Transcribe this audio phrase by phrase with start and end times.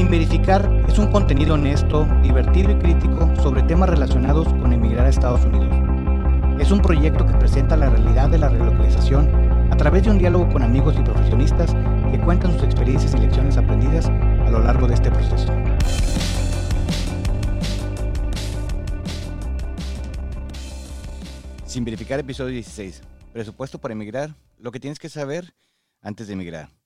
[0.00, 5.10] Sin verificar es un contenido honesto, divertido y crítico sobre temas relacionados con emigrar a
[5.10, 5.68] Estados Unidos.
[6.58, 9.28] Es un proyecto que presenta la realidad de la relocalización
[9.70, 11.76] a través de un diálogo con amigos y profesionistas
[12.10, 15.52] que cuentan sus experiencias y lecciones aprendidas a lo largo de este proceso.
[21.66, 23.02] Sin verificar episodio 16.
[23.34, 24.34] Presupuesto para emigrar.
[24.56, 25.52] Lo que tienes que saber
[26.00, 26.79] antes de emigrar.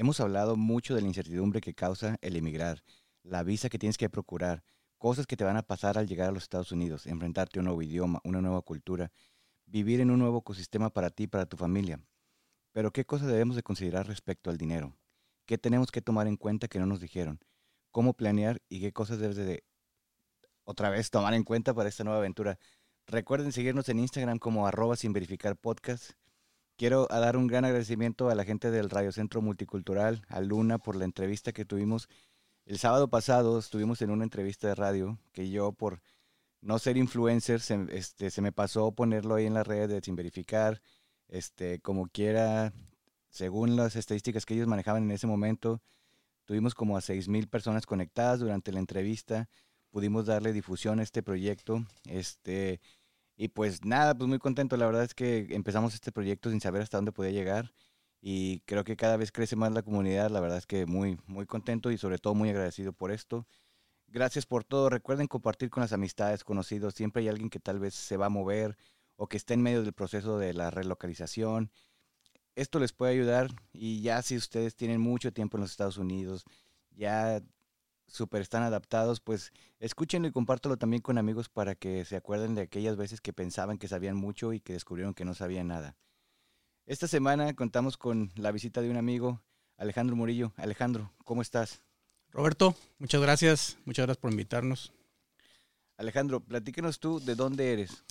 [0.00, 2.82] Hemos hablado mucho de la incertidumbre que causa el emigrar,
[3.22, 4.64] la visa que tienes que procurar,
[4.96, 7.66] cosas que te van a pasar al llegar a los Estados Unidos, enfrentarte a un
[7.66, 9.12] nuevo idioma, una nueva cultura,
[9.66, 12.00] vivir en un nuevo ecosistema para ti para tu familia.
[12.72, 14.96] Pero ¿qué cosas debemos de considerar respecto al dinero?
[15.44, 17.38] ¿Qué tenemos que tomar en cuenta que no nos dijeron?
[17.90, 19.64] ¿Cómo planear y qué cosas debes de
[20.64, 22.58] otra vez tomar en cuenta para esta nueva aventura?
[23.06, 26.12] Recuerden seguirnos en Instagram como arroba sin verificar podcast.
[26.80, 30.96] Quiero dar un gran agradecimiento a la gente del Radio Centro Multicultural, a Luna, por
[30.96, 32.08] la entrevista que tuvimos.
[32.64, 36.00] El sábado pasado estuvimos en una entrevista de radio que yo, por
[36.62, 40.16] no ser influencer, se, este, se me pasó ponerlo ahí en la red de sin
[40.16, 40.80] verificar.
[41.28, 42.72] Este, como quiera,
[43.28, 45.82] según las estadísticas que ellos manejaban en ese momento,
[46.46, 49.50] tuvimos como a 6.000 personas conectadas durante la entrevista.
[49.90, 51.84] Pudimos darle difusión a este proyecto.
[52.06, 52.80] Este,
[53.40, 54.76] y pues nada, pues muy contento.
[54.76, 57.72] La verdad es que empezamos este proyecto sin saber hasta dónde podía llegar.
[58.20, 60.28] Y creo que cada vez crece más la comunidad.
[60.28, 63.46] La verdad es que muy, muy contento y sobre todo muy agradecido por esto.
[64.08, 64.90] Gracias por todo.
[64.90, 66.92] Recuerden compartir con las amistades, conocidos.
[66.92, 68.76] Siempre hay alguien que tal vez se va a mover
[69.16, 71.70] o que está en medio del proceso de la relocalización.
[72.56, 76.44] Esto les puede ayudar y ya si ustedes tienen mucho tiempo en los Estados Unidos,
[76.90, 77.42] ya
[78.10, 82.62] súper están adaptados, pues escúchenlo y compártelo también con amigos para que se acuerden de
[82.62, 85.96] aquellas veces que pensaban que sabían mucho y que descubrieron que no sabían nada.
[86.86, 89.40] Esta semana contamos con la visita de un amigo,
[89.76, 90.52] Alejandro Murillo.
[90.56, 91.82] Alejandro, ¿cómo estás?
[92.30, 94.92] Roberto, muchas gracias, muchas gracias por invitarnos.
[95.96, 98.04] Alejandro, platícanos tú de dónde eres.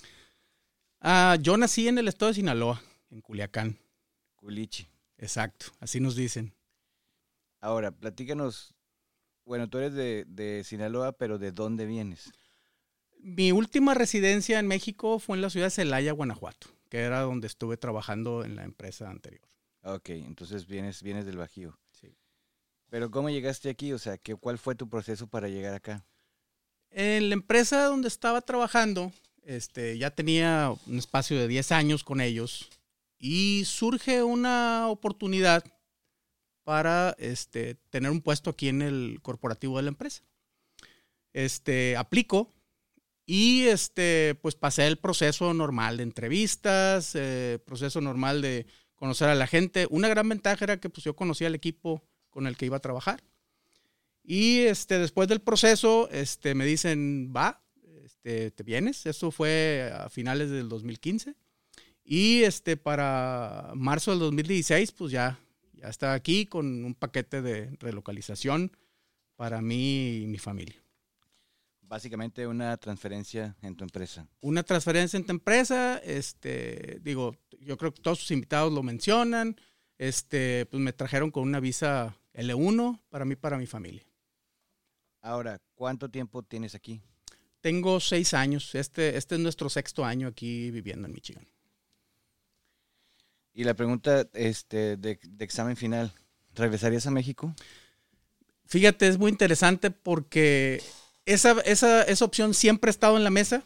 [1.00, 2.80] Ah, yo nací en el estado de Sinaloa,
[3.10, 3.78] en Culiacán.
[4.36, 4.88] Culichi.
[5.18, 6.54] Exacto, así nos dicen.
[7.60, 8.74] Ahora, platícanos
[9.44, 12.32] bueno, tú eres de, Sinaloa, pero ¿de dónde vienes?
[13.18, 17.46] Mi última residencia en México fue en la ciudad de Celaya, Guanajuato, que era donde
[17.46, 19.42] estuve trabajando en la empresa anterior.
[19.82, 21.78] Ok, entonces vienes, vienes del Bajío.
[21.92, 22.14] Sí.
[22.88, 23.92] Pero ¿cómo llegaste aquí?
[23.92, 26.04] O sea, ¿qué, ¿cuál fue tu proceso para llegar acá?
[26.90, 29.12] En la empresa donde estaba trabajando,
[29.44, 32.68] este, ya tenía un espacio de 10 años con ellos
[33.18, 35.64] y surge una oportunidad
[36.70, 40.22] para este, tener un puesto aquí en el corporativo de la empresa.
[41.32, 42.54] Este, aplico
[43.26, 49.34] y este, pues pasé el proceso normal de entrevistas, eh, proceso normal de conocer a
[49.34, 49.88] la gente.
[49.90, 52.80] Una gran ventaja era que pues, yo conocía al equipo con el que iba a
[52.80, 53.20] trabajar.
[54.22, 57.64] Y este, después del proceso, este, me dicen, va,
[58.04, 59.06] este, te vienes.
[59.06, 61.34] Eso fue a finales del 2015.
[62.04, 65.40] Y este, para marzo del 2016, pues ya
[65.80, 68.72] ya está aquí con un paquete de relocalización
[69.36, 70.76] para mí y mi familia.
[71.80, 74.28] Básicamente una transferencia en tu empresa.
[74.40, 79.56] Una transferencia en tu empresa, este, digo, yo creo que todos sus invitados lo mencionan,
[79.98, 84.04] este, pues me trajeron con una visa L1 para mí, para mi familia.
[85.22, 87.00] Ahora, ¿cuánto tiempo tienes aquí?
[87.60, 91.46] Tengo seis años, este, este es nuestro sexto año aquí viviendo en Michigan.
[93.52, 96.12] Y la pregunta este, de, examen final,
[96.54, 97.54] ¿regresarías a México?
[98.66, 100.82] Fíjate, es muy interesante porque
[101.26, 103.62] esa, esa, esa opción siempre ha estado en la mesa.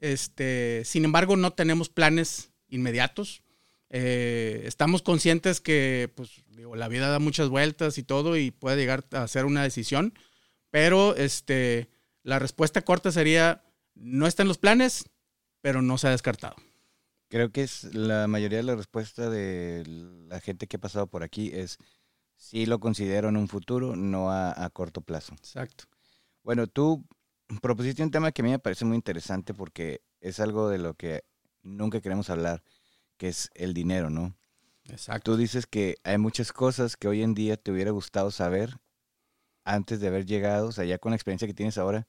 [0.00, 3.42] Este, sin embargo, no tenemos planes inmediatos.
[3.90, 6.42] Eh, estamos conscientes que pues,
[6.74, 10.18] la vida da muchas vueltas y todo y puede llegar a ser una decisión,
[10.70, 11.88] pero este,
[12.24, 13.62] la respuesta corta sería,
[13.94, 15.04] no está en los planes,
[15.60, 16.56] pero no se ha descartado.
[17.28, 19.84] Creo que es la mayoría de la respuesta de
[20.28, 21.78] la gente que ha pasado por aquí es
[22.36, 25.34] sí lo considero en un futuro, no a, corto plazo.
[25.34, 25.84] Exacto.
[26.42, 27.04] Bueno, tú
[27.62, 30.94] propusiste un tema que a mí me parece muy interesante porque es algo de lo
[30.94, 31.24] que
[31.62, 32.62] nunca queremos hablar,
[33.16, 34.36] que es el dinero, ¿no?
[34.84, 35.32] Exacto.
[35.32, 38.76] Tú dices que hay muchas cosas que hoy en día te hubiera gustado saber
[39.64, 42.06] antes de haber llegado, o sea, ya con la experiencia que tienes ahora,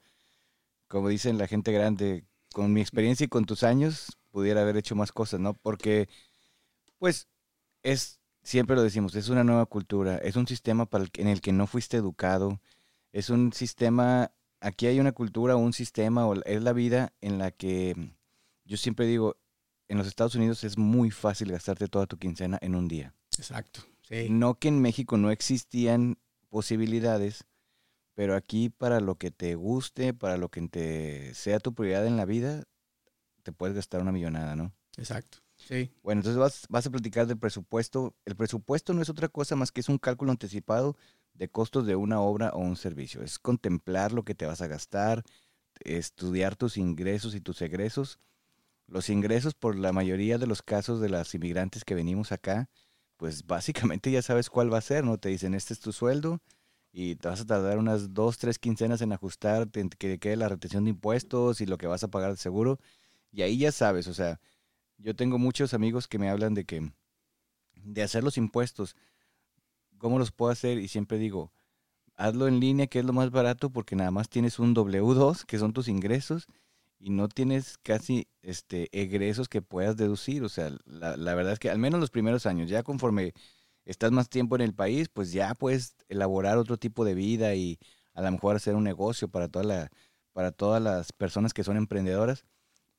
[0.88, 4.98] como dicen la gente grande, con mi experiencia y con tus años, pudiera haber hecho
[4.98, 5.54] más cosas, ¿no?
[5.54, 6.10] Porque,
[6.98, 7.30] pues,
[7.84, 11.54] es, siempre lo decimos, es una nueva cultura, es un sistema para en el que
[11.54, 12.60] no fuiste educado,
[13.14, 17.52] es un sistema, aquí hay una cultura, un sistema, o es la vida en la
[17.52, 17.96] que
[18.66, 19.38] yo siempre digo,
[19.88, 23.14] en los Estados Unidos es muy fácil gastarte toda tu quincena en un día.
[23.38, 23.86] Exacto.
[24.30, 26.18] No que en México no existían
[26.50, 27.46] posibilidades,
[28.16, 32.18] pero aquí para lo que te guste, para lo que te sea tu prioridad en
[32.18, 32.66] la vida,
[33.46, 34.74] te puedes gastar una millonada, ¿no?
[34.98, 35.38] Exacto.
[35.56, 35.92] Sí.
[36.02, 38.16] Bueno, entonces vas, vas a platicar del presupuesto.
[38.26, 40.98] El presupuesto no es otra cosa más que es un cálculo anticipado
[41.36, 43.22] de costos de una obra o un servicio.
[43.22, 45.24] Es contemplar lo que te vas a gastar,
[45.82, 48.18] estudiar tus ingresos y tus egresos.
[48.88, 52.68] Los ingresos, por la mayoría de los casos de las inmigrantes que venimos acá,
[53.18, 55.20] pues básicamente ya sabes cuál va a ser, ¿no?
[55.20, 56.42] Te dicen, este es tu sueldo
[56.92, 60.86] y te vas a tardar unas dos, tres quincenas en ajustar que quede la retención
[60.86, 62.80] de impuestos y lo que vas a pagar de seguro.
[63.36, 64.40] Y ahí ya sabes, o sea,
[64.98, 66.90] yo tengo muchos amigos que me hablan de que,
[67.74, 68.96] de hacer los impuestos,
[69.98, 70.78] ¿cómo los puedo hacer?
[70.78, 71.52] Y siempre digo,
[72.16, 75.60] hazlo en línea, que es lo más barato, porque nada más tienes un W2, que
[75.60, 76.48] son tus ingresos,
[76.98, 80.42] y no tienes casi este egresos que puedas deducir.
[80.44, 83.34] O sea, la, la, verdad es que al menos los primeros años, ya conforme
[83.84, 87.80] estás más tiempo en el país, pues ya puedes elaborar otro tipo de vida y
[88.14, 89.92] a lo mejor hacer un negocio para toda la,
[90.32, 92.46] para todas las personas que son emprendedoras.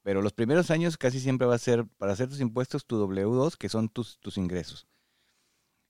[0.07, 3.57] Pero los primeros años casi siempre va a ser para hacer tus impuestos tu W2,
[3.57, 4.87] que son tus, tus ingresos.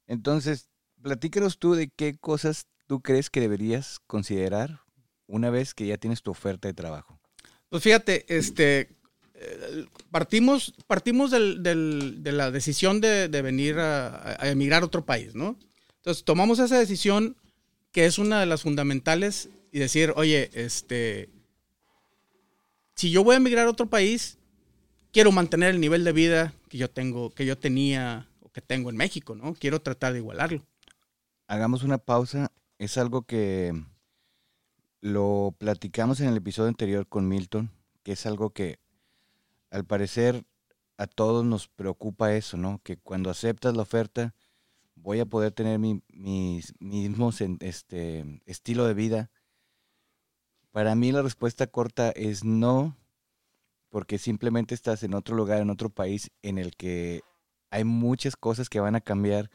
[0.06, 0.70] Entonces,
[1.02, 4.80] platícanos tú de qué cosas tú crees que deberías considerar
[5.26, 7.20] una vez que ya tienes tu oferta de trabajo.
[7.68, 8.88] Pues fíjate, este,
[9.34, 14.86] eh, partimos, partimos del, del, de la decisión de, de venir a, a, emigrar a
[14.86, 15.58] otro país, ¿no?
[15.96, 17.36] Entonces tomamos esa decisión
[17.92, 21.28] que es una de las fundamentales y decir, oye, este,
[22.96, 24.38] si yo voy a emigrar a otro país,
[25.12, 28.90] quiero mantener el nivel de vida que yo tengo, que yo tenía o que tengo
[28.90, 29.54] en México, ¿no?
[29.54, 30.66] Quiero tratar de igualarlo.
[31.46, 32.50] Hagamos una pausa.
[32.78, 33.72] Es algo que
[35.00, 37.70] lo platicamos en el episodio anterior con Milton,
[38.02, 38.78] que es algo que
[39.70, 40.44] al parecer
[40.96, 42.80] a todos nos preocupa eso, ¿no?
[42.82, 44.34] Que cuando aceptas la oferta
[44.94, 49.30] voy a poder tener mi, mis mismos este, estilo de vida
[50.76, 52.98] para mí la respuesta corta es no,
[53.88, 57.22] porque simplemente estás en otro lugar, en otro país en el que
[57.70, 59.48] hay muchas cosas que van a cambiar.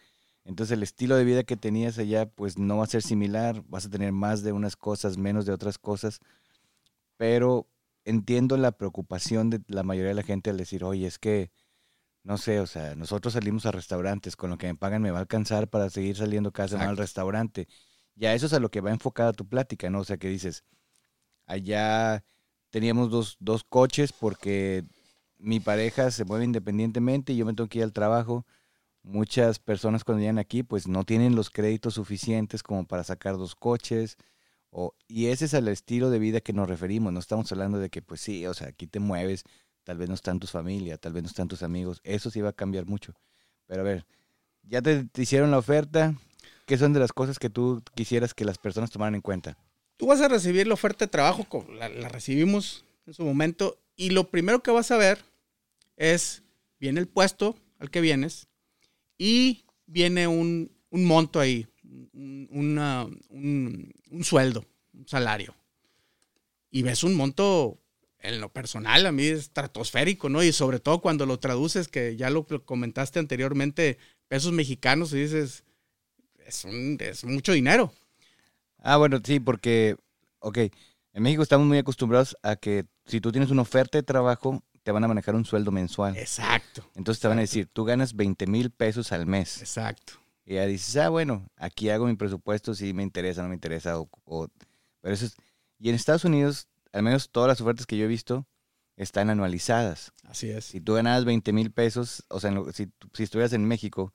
[0.46, 3.86] Entonces el estilo de vida que tenías allá pues no va a ser similar, vas
[3.86, 6.22] a tener más de unas cosas, menos de otras cosas,
[7.18, 7.68] pero
[8.04, 11.52] entiendo la preocupación de la mayoría de la gente al decir, oye, es que,
[12.24, 15.20] no sé, o sea, nosotros salimos a restaurantes, con lo que me pagan me va
[15.20, 17.68] a alcanzar para seguir saliendo cada semana al restaurante.
[18.16, 20.00] Ya eso es a lo que va enfocada tu plática, ¿no?
[20.00, 20.64] O sea, que dices,
[21.46, 22.24] Allá
[22.70, 24.84] teníamos dos, dos coches porque
[25.38, 28.46] mi pareja se mueve independientemente y yo me tengo que ir al trabajo.
[29.04, 33.56] Muchas personas cuando llegan aquí pues no tienen los créditos suficientes como para sacar dos
[33.56, 34.18] coches.
[34.70, 37.12] O, y ese es el estilo de vida que nos referimos.
[37.12, 39.44] No estamos hablando de que pues sí, o sea, aquí te mueves,
[39.84, 42.00] tal vez no están tus familias, tal vez no están tus amigos.
[42.04, 43.14] Eso sí va a cambiar mucho.
[43.68, 44.06] Pero a ver,
[44.64, 46.16] ya te, te hicieron la oferta.
[46.66, 49.58] ¿Qué son de las cosas que tú quisieras que las personas tomaran en cuenta?
[50.01, 54.09] Tú vas a recibir la oferta de trabajo, la, la, recibimos en su momento, y
[54.09, 55.19] lo primero que vas a ver
[55.95, 56.42] es,
[56.80, 58.48] viene el puesto al que vienes
[59.19, 61.68] y viene un, un monto ahí,
[62.13, 65.53] un, una, un, un, sueldo, un salario.
[66.71, 67.77] Y ves un monto,
[68.18, 70.42] en lo personal, a mí es estratosférico, ¿no?
[70.42, 75.63] Y sobre todo cuando lo traduces, que ya lo comentaste anteriormente, pesos mexicanos, y dices,
[76.43, 77.93] es, un, es mucho dinero.
[78.82, 79.96] Ah, bueno, sí, porque,
[80.40, 80.58] ok,
[81.14, 84.92] en México estamos muy acostumbrados a que si tú tienes una oferta de trabajo, te
[84.92, 86.18] van a manejar un sueldo mensual.
[86.18, 86.90] Exacto.
[86.96, 89.62] Entonces te van a decir, tú ganas 20 mil pesos al mes.
[89.62, 90.14] Exacto.
[90.46, 94.00] Y ya dices, ah, bueno, aquí hago mi presupuesto si me interesa, no me interesa.
[94.00, 94.48] O, o,
[95.02, 95.36] pero eso es,
[95.80, 98.48] y en Estados Unidos, al menos todas las ofertas que yo he visto,
[98.96, 100.14] están anualizadas.
[100.24, 100.66] Así es.
[100.66, 104.14] Si tú ganas 20 mil pesos, o sea, si, si estuvieras en México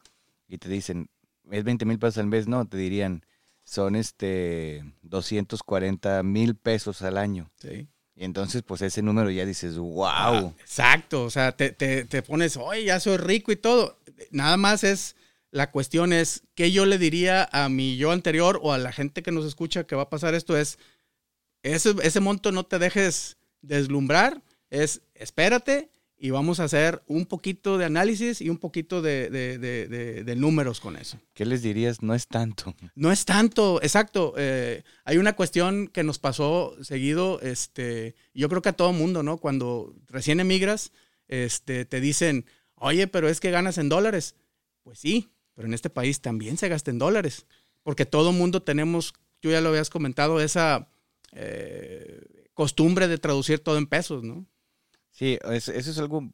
[0.48, 1.10] y te dicen,
[1.50, 3.24] es 20 mil pesos al mes, no, te dirían,
[3.66, 7.50] son este 240 mil pesos al año.
[7.60, 7.88] Sí.
[8.14, 10.06] Y entonces, pues ese número ya dices, wow.
[10.06, 13.98] Ah, exacto, o sea, te, te, te, pones, oye, ya soy rico y todo.
[14.30, 15.16] Nada más es,
[15.50, 19.22] la cuestión es, ¿qué yo le diría a mi yo anterior o a la gente
[19.22, 20.56] que nos escucha que va a pasar esto?
[20.56, 20.78] Es,
[21.62, 27.76] ese, ese monto no te dejes deslumbrar, es, espérate, y vamos a hacer un poquito
[27.76, 31.18] de análisis y un poquito de, de, de, de, números con eso.
[31.34, 32.02] ¿Qué les dirías?
[32.02, 32.74] No es tanto.
[32.94, 34.32] No es tanto, exacto.
[34.38, 39.22] Eh, hay una cuestión que nos pasó seguido, este, yo creo que a todo mundo,
[39.22, 39.36] ¿no?
[39.36, 40.92] Cuando recién emigras,
[41.28, 42.46] este, te dicen,
[42.76, 44.36] oye, pero es que ganas en dólares.
[44.82, 47.46] Pues sí, pero en este país también se gasta en dólares,
[47.82, 50.88] porque todo mundo tenemos, tú ya lo habías comentado, esa
[51.32, 54.46] eh, costumbre de traducir todo en pesos, ¿no?
[55.16, 56.30] Sí, eso, es algo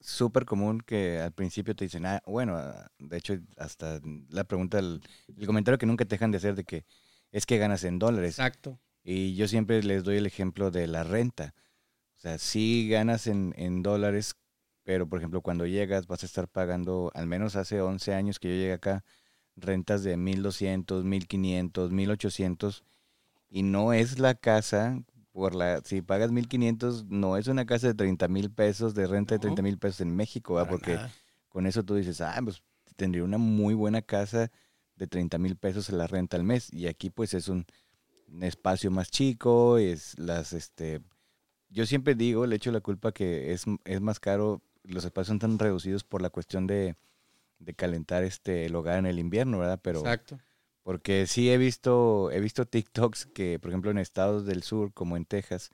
[0.00, 4.80] súper común que al principio te dicen, ah, bueno, ah, de hecho, hasta la pregunta,
[4.80, 5.00] el,
[5.36, 6.84] el, comentario que nunca te dejan de hacer de que
[7.30, 8.30] es que ganas en dólares.
[8.40, 8.80] Exacto.
[9.04, 11.54] Y yo siempre les doy el ejemplo de la renta.
[12.16, 14.34] O sea, sí ganas en, en dólares,
[14.82, 18.48] pero por ejemplo, cuando llegas vas a estar pagando, al menos hace 11 años que
[18.48, 19.04] yo llegué acá,
[19.54, 22.84] rentas de 1200, 1500, 1800
[23.48, 25.00] y no es la casa
[25.34, 29.34] por la si pagas 1500 no es una casa de 30 mil pesos de renta
[29.34, 30.70] de 30 mil pesos en México ¿verdad?
[30.70, 31.12] porque nada.
[31.48, 32.62] con eso tú dices ah pues
[32.94, 34.52] tendría una muy buena casa
[34.94, 37.66] de 30 mil pesos en la renta al mes y aquí pues es un,
[38.28, 41.00] un espacio más chico es las este
[41.68, 45.40] yo siempre digo le echo la culpa que es, es más caro los espacios son
[45.40, 46.94] tan reducidos por la cuestión de,
[47.58, 50.38] de calentar este el hogar en el invierno verdad pero Exacto.
[50.84, 55.16] Porque sí he visto, he visto TikToks que, por ejemplo, en estados del sur, como
[55.18, 55.72] en Texas,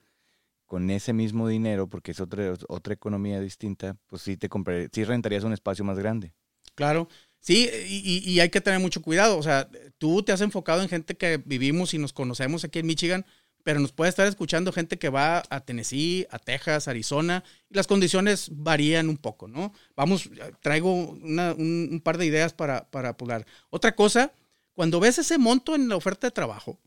[0.67, 5.05] con ese mismo dinero, porque es otra, otra economía distinta, pues sí te compré, sí
[5.05, 6.33] rentarías un espacio más grande.
[6.75, 7.09] Claro.
[7.43, 9.39] Sí, y hay que tener mucho cuidado.
[9.39, 12.87] O sea, tú te has enfocado en gente que vivimos y nos conocemos aquí en
[12.87, 13.25] Michigan,
[13.65, 17.87] pero nos puede estar escuchando gente que va a Tennessee, a Texas, Arizona, y las
[17.87, 19.73] condiciones varían un poco, ¿no?
[19.97, 20.29] Vamos,
[20.61, 23.47] traigo una- un, un par de ideas para, para apurar.
[23.71, 24.33] Otra cosa,
[24.73, 26.81] cuando ves ese monto en la oferta de trabajo,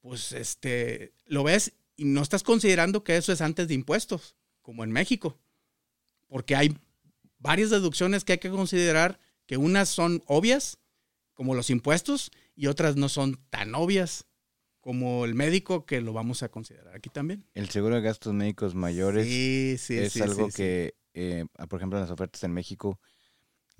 [0.00, 4.84] pues este, lo ves y no estás considerando que eso es antes de impuestos, como
[4.84, 5.38] en México,
[6.26, 6.76] porque hay
[7.38, 10.78] varias deducciones que hay que considerar que unas son obvias,
[11.34, 14.26] como los impuestos, y otras no son tan obvias,
[14.80, 17.44] como el médico, que lo vamos a considerar aquí también.
[17.54, 21.98] El seguro de gastos médicos mayores sí, sí, es sí, algo que, eh, por ejemplo,
[21.98, 22.98] en las ofertas en México...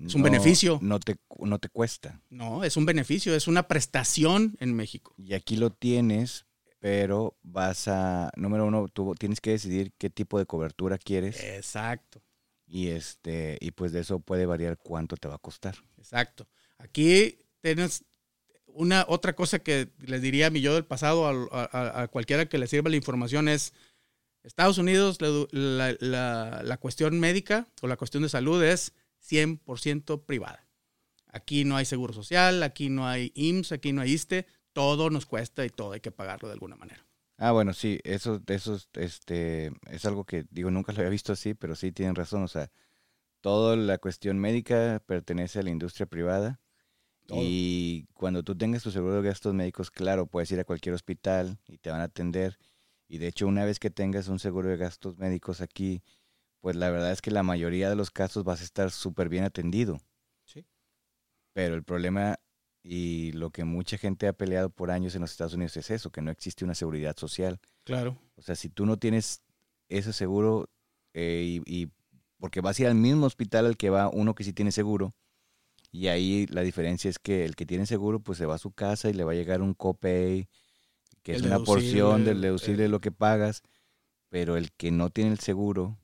[0.05, 0.79] Es un beneficio.
[0.81, 2.21] No te, no te cuesta.
[2.29, 5.13] No, es un beneficio, es una prestación en México.
[5.17, 6.45] Y aquí lo tienes,
[6.79, 8.31] pero vas a...
[8.35, 11.43] Número uno, tú tienes que decidir qué tipo de cobertura quieres.
[11.43, 12.21] Exacto,
[12.65, 15.75] Y, este, y pues de eso puede variar cuánto te va a costar.
[15.97, 16.47] exacto.
[16.79, 18.03] Aquí tienes
[18.65, 22.47] una otra cosa que les diría a mi yo del pasado, a, a- a cualquiera
[22.47, 23.73] que le sirva la información, es
[24.43, 30.25] Estados Unidos, la, la- la- la cuestión médica o la cuestión de salud es 100%
[30.25, 30.67] privada.
[31.27, 35.25] Aquí no hay seguro social, aquí no hay IMSS, aquí no hay ISTE, todo nos
[35.25, 37.05] cuesta y todo hay que pagarlo de alguna manera.
[37.37, 41.33] Ah, bueno, sí, eso, eso es, este, es algo que, digo, nunca lo había visto
[41.33, 42.43] así, pero sí tienen razón.
[42.43, 42.71] O sea,
[43.39, 46.59] toda la cuestión médica pertenece a la industria privada.
[47.25, 47.39] Todo.
[47.41, 51.57] Y cuando tú tengas tu seguro de gastos médicos, claro, puedes ir a cualquier hospital
[51.67, 52.59] y te van a atender.
[53.07, 56.03] Y de hecho, una vez que tengas un seguro de gastos médicos aquí,
[56.61, 59.43] pues la verdad es que la mayoría de los casos vas a estar súper bien
[59.43, 59.99] atendido.
[60.45, 60.65] Sí.
[61.53, 62.37] Pero el problema
[62.83, 66.11] y lo que mucha gente ha peleado por años en los Estados Unidos es eso,
[66.11, 67.59] que no existe una seguridad social.
[67.83, 68.17] Claro.
[68.35, 69.41] O sea, si tú no tienes
[69.89, 70.69] ese seguro,
[71.13, 71.91] eh, y, y-
[72.39, 75.13] porque vas a ir al mismo hospital al que va uno que sí tiene seguro,
[75.91, 78.71] y ahí la diferencia es que el que tiene seguro, pues se va a su
[78.71, 80.47] casa y le va a llegar un copay,
[81.21, 83.61] que es una porción del deducible de lo que pagas,
[84.29, 85.99] pero el que no tiene el seguro,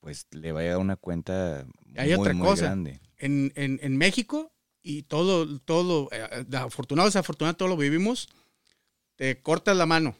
[0.00, 2.64] pues le va a llegar una cuenta Hay muy, otra muy cosa.
[2.66, 3.00] grande.
[3.18, 8.28] en, en, en México y todo, todo, eh, de afortunado o desafortunado, todo lo vivimos,
[9.16, 10.16] te cortas la mano.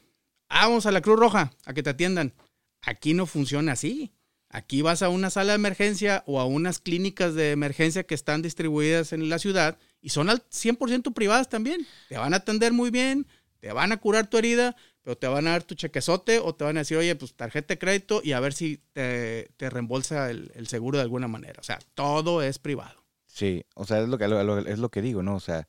[0.49, 2.33] Ah, vamos a la Cruz Roja a que te atiendan.
[2.81, 4.13] Aquí no funciona así.
[4.49, 8.41] Aquí vas a una sala de emergencia o a unas clínicas de emergencia que están
[8.41, 11.85] distribuidas en la ciudad y son al 100% privadas también.
[12.07, 13.27] Te van a atender muy bien,
[13.59, 14.75] te van a curar tu herida,
[15.07, 17.73] pero te van a dar tu chequezote o te van a decir, oye, pues tarjeta
[17.73, 21.61] de crédito y a ver si te, te reembolsa el, el seguro de alguna manera.
[21.61, 23.05] O sea, todo es privado.
[23.25, 25.35] Sí, o sea, es lo que, lo- es lo que digo, ¿no?
[25.35, 25.65] O sea,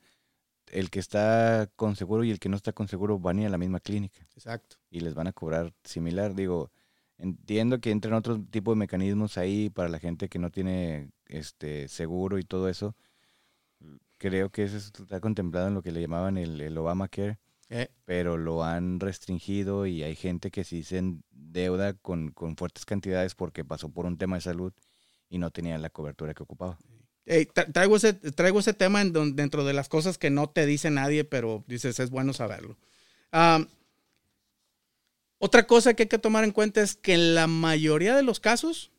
[0.73, 3.47] el que está con seguro y el que no está con seguro van a ir
[3.47, 4.27] a la misma clínica.
[4.35, 4.79] Exacto.
[4.91, 6.35] y les van a cobrar similar.
[6.35, 6.73] Digo,
[7.17, 11.87] entiendo que entran otros tipos de mecanismos ahí para la gente que no tiene este
[11.87, 12.97] seguro y todo eso.
[14.19, 17.39] Creo que eso está contemplado en lo que le llamaban el, el Obamacare,
[17.71, 22.87] Eh, pero lo han restringido y hay gente que sí se endeuda con, con fuertes
[22.87, 24.73] cantidades porque pasó por un tema de salud
[25.29, 26.79] y no tenía la cobertura que ocupaba.
[27.27, 30.65] tra- traigo, ese, traigo ese tema en don- dentro de las cosas que no te
[30.65, 32.79] dice nadie, pero dices, es bueno saberlo.
[35.39, 38.41] Otra cosa que hay que tomar en cuenta es que en la mayoría de los
[38.41, 38.91] casos,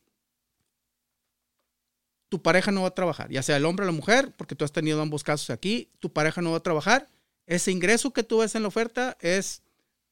[2.30, 4.64] tu pareja no va a trabajar, ya sea el hombre o la mujer, porque tú
[4.64, 7.08] has tenido ambos casos aquí, tu pareja no va a trabajar.
[7.50, 9.64] Ese ingreso que tú ves en la oferta es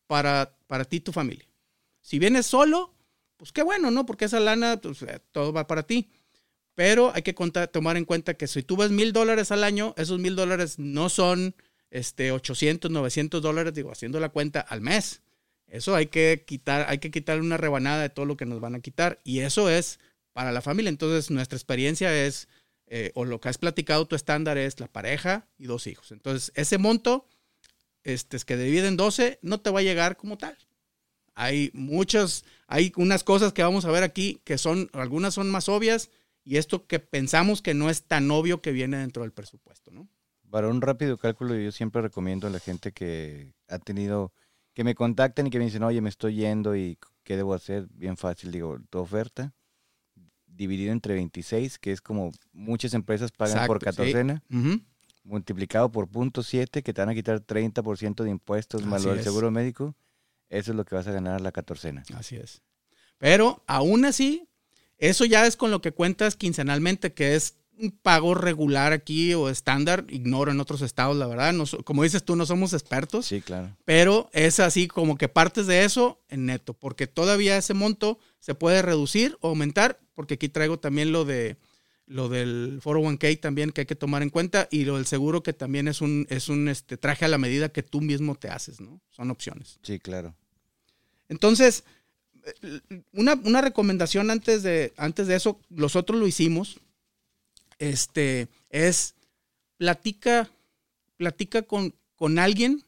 [0.07, 1.47] para, para ti y tu familia.
[2.01, 2.95] Si vienes solo,
[3.37, 4.07] pues qué bueno, ¿no?
[4.07, 6.09] Porque esa lana, pues, eh, todo va para ti.
[6.73, 7.33] Pero hay que
[7.71, 11.09] tomar en cuenta que si tú ves mil dólares al año, esos mil dólares no
[11.09, 11.55] son
[11.91, 15.21] este, 800, 900 dólares, digo, haciendo la cuenta al mes.
[15.67, 18.73] Eso hay que quitar, hay que quitar una rebanada de todo lo que nos van
[18.73, 19.21] a quitar.
[19.23, 19.99] Y eso es
[20.33, 20.89] para la familia.
[20.89, 22.47] Entonces, nuestra experiencia es,
[22.87, 26.11] eh, o lo que has platicado, tu estándar es la pareja y dos hijos.
[26.11, 27.27] Entonces, ese monto
[28.03, 30.57] este, que dividen 12, no te va a llegar como tal.
[31.35, 35.67] Hay muchas, hay unas cosas que vamos a ver aquí que son, algunas son más
[35.67, 36.09] obvias
[36.43, 40.07] y esto que pensamos que no es tan obvio que viene dentro del presupuesto, ¿no?
[40.49, 44.31] Para un rápido cálculo, yo siempre recomiendo a la gente que ha tenido,
[44.73, 47.87] que me contacten y que me dicen, oye, me estoy yendo y qué debo hacer,
[47.89, 49.53] bien fácil, digo, tu oferta,
[50.57, 54.43] dividido entre 26, que es como muchas empresas pagan por catorcena,
[55.23, 59.23] multiplicado por punto 7, que te van a quitar 30% de impuestos más lo del
[59.23, 59.95] seguro médico,
[60.49, 62.03] eso es lo que vas a ganar la catorcena.
[62.15, 62.61] Así es.
[63.17, 64.47] Pero aún así,
[64.97, 69.49] eso ya es con lo que cuentas quincenalmente, que es un pago regular aquí o
[69.49, 71.53] estándar, ignoro en otros estados, la verdad.
[71.83, 73.27] como dices tú, no somos expertos.
[73.27, 73.75] Sí, claro.
[73.85, 78.55] Pero es así como que partes de eso en neto, porque todavía ese monto se
[78.55, 81.57] puede reducir o aumentar, porque aquí traigo también lo de
[82.07, 85.53] lo del 401k también que hay que tomar en cuenta y lo del seguro que
[85.53, 88.81] también es un, es un este, traje a la medida que tú mismo te haces,
[88.81, 88.99] ¿no?
[89.11, 89.77] Son opciones.
[89.83, 90.33] Sí, claro.
[91.29, 91.83] Entonces,
[93.11, 96.79] una, recomendación antes de, antes de eso, nosotros lo hicimos,
[97.77, 99.13] este, es
[99.77, 100.49] platica,
[101.17, 102.83] platica con, con alguien,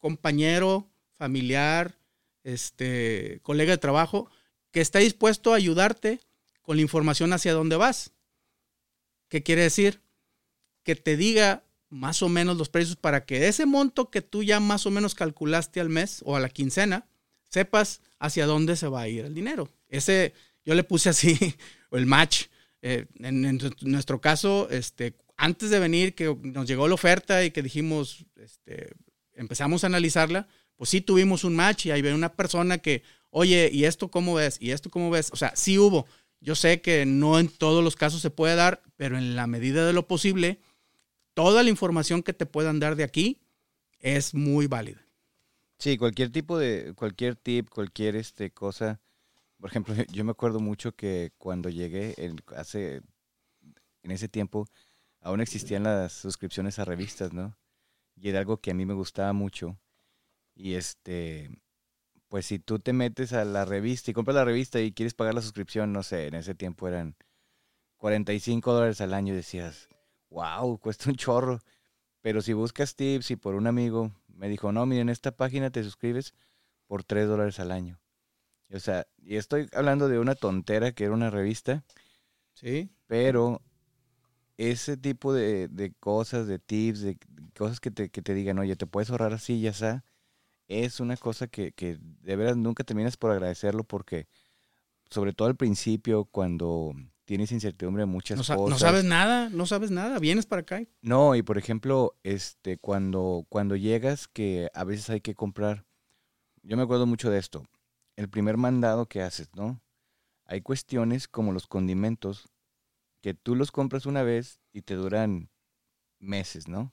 [0.00, 1.96] compañero, familiar,
[2.42, 4.28] este, colega de trabajo,
[4.70, 6.20] que está dispuesto a ayudarte
[6.64, 8.12] con la información hacia dónde vas.
[9.28, 10.00] ¿Qué quiere decir?
[10.82, 14.58] Que te diga más o menos los precios para que ese monto que tú ya
[14.58, 17.06] más o menos calculaste al mes o a la quincena,
[17.48, 19.70] sepas hacia dónde se va a ir el dinero.
[19.88, 21.38] Ese, yo le puse así,
[21.92, 22.46] el match.
[22.82, 27.62] Eh, en, nuestro caso, este, antes de venir, que nos llegó la oferta y que
[27.62, 28.92] dijimos, este,
[29.34, 33.70] empezamos a analizarla, pues sí tuvimos un match y ahí ve una persona que, oye,
[33.72, 34.58] ¿y esto cómo ves?
[34.60, 35.30] ¿Y esto cómo ves?
[35.32, 36.06] O sea, sí hubo.
[36.40, 39.86] Yo sé que no en todos los casos se puede dar, pero en la medida
[39.86, 40.60] de lo posible,
[41.32, 43.40] toda la información que te puedan dar de aquí
[44.00, 45.04] es muy válida.
[45.78, 49.00] Sí, cualquier tipo de, cualquier tip, cualquier este cosa.
[49.58, 52.14] Por ejemplo, yo me acuerdo mucho que cuando llegué,
[52.56, 53.02] hace,
[54.02, 54.66] en ese tiempo,
[55.20, 57.56] aún existían las suscripciones a revistas, ¿no?
[58.16, 59.78] Y era algo que a mí me gustaba mucho.
[60.54, 61.50] Y este,
[62.34, 65.34] pues si tú te metes a la revista y compras la revista y quieres pagar
[65.34, 67.14] la suscripción, no sé, en ese tiempo eran
[67.98, 69.88] 45 dólares al año, decías,
[70.30, 71.60] wow, cuesta un chorro.
[72.22, 75.84] Pero si buscas tips y por un amigo, me dijo, no, miren, esta página te
[75.84, 76.34] suscribes
[76.88, 78.00] por 3 dólares al año.
[78.72, 81.84] O sea, y estoy hablando de una tontera que era una revista.
[82.54, 82.90] Sí.
[83.06, 83.62] Pero
[84.56, 87.16] ese tipo de, cosas, de tips, de
[87.56, 90.04] cosas que te, que te digan, oye, te puedes ahorrar así, ya está,
[90.68, 94.28] es una cosa que, que de verdad nunca terminas por agradecerlo porque,
[95.10, 98.68] sobre todo al principio, cuando tienes incertidumbre de muchas cosas.
[98.68, 100.82] No sabes nada, no sabes nada, vienes para acá.
[101.00, 105.84] No, y por ejemplo, este, cuando, cuando llegas, que a veces hay que comprar,
[106.62, 107.64] yo me acuerdo mucho de esto,
[108.16, 109.80] el primer mandado que haces, ¿no?
[110.46, 112.48] Hay cuestiones como los condimentos,
[113.22, 115.50] que tú los compras una vez y te duran
[116.18, 116.92] meses, ¿no?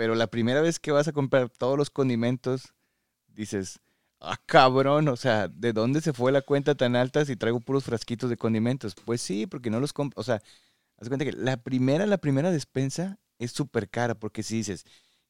[0.00, 2.72] Pero la primera vez que vas a comprar todos los condimentos,
[3.28, 3.80] dices,
[4.18, 7.84] ah, cabrón, o sea, ¿de dónde se fue la cuenta tan alta si traigo puros
[7.84, 8.94] frasquitos de condimentos?
[9.04, 10.40] Pues sí, porque no los compro, o sea,
[10.96, 14.86] haz cuenta que la primera, la primera despensa es súper cara, porque si dices,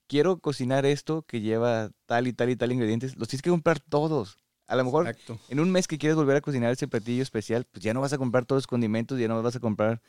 [0.07, 3.81] quiero cocinar esto que lleva tal y tal y tal ingredientes, los tienes que comprar
[3.81, 4.39] todos.
[4.69, 5.17] A lo mejor
[5.49, 8.13] en un mes que quieres volver a cocinar ese platillo especial, pues ya no vas
[8.13, 10.01] a comprar todos los condimentos, ya no vas a comprar,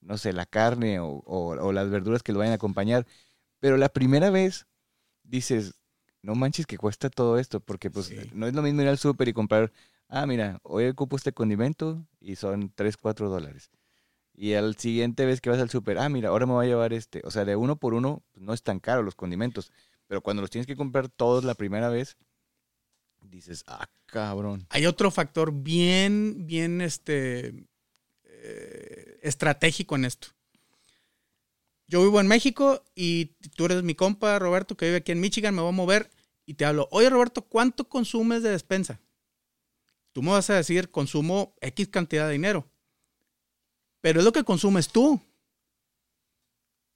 [0.00, 3.06] no sé, la carne o, o las verduras que lo vayan a acompañar.
[3.60, 4.66] Pero la primera vez
[5.22, 5.74] dices,
[6.22, 9.28] no manches que cuesta todo esto, porque pues no es lo mismo ir al súper
[9.28, 9.72] y comprar,
[10.08, 13.70] ah, mira, hoy ocupo este condimento y son 3, 4 dólares.
[14.34, 16.92] Y al siguiente vez que vas al súper, ah, mira, ahora me voy a llevar
[16.92, 17.22] este.
[17.24, 19.72] O sea, de uno por uno pues, no es tan caro los condimentos,
[20.06, 22.16] pero cuando los tienes que comprar todos la primera vez,
[23.20, 24.66] dices, ah, cabrón.
[24.70, 27.66] Hay otro factor bien, bien, este,
[28.24, 30.28] eh, estratégico en esto
[31.88, 35.54] yo vivo en México y tú eres mi compa, Roberto, que vive aquí en Michigan,
[35.54, 36.10] me voy a mover
[36.46, 39.00] y te hablo, oye Roberto, ¿cuánto consumes de despensa?
[40.12, 42.70] Tú me vas a decir, consumo X cantidad de dinero.
[44.00, 45.20] Pero es lo que consumes tú.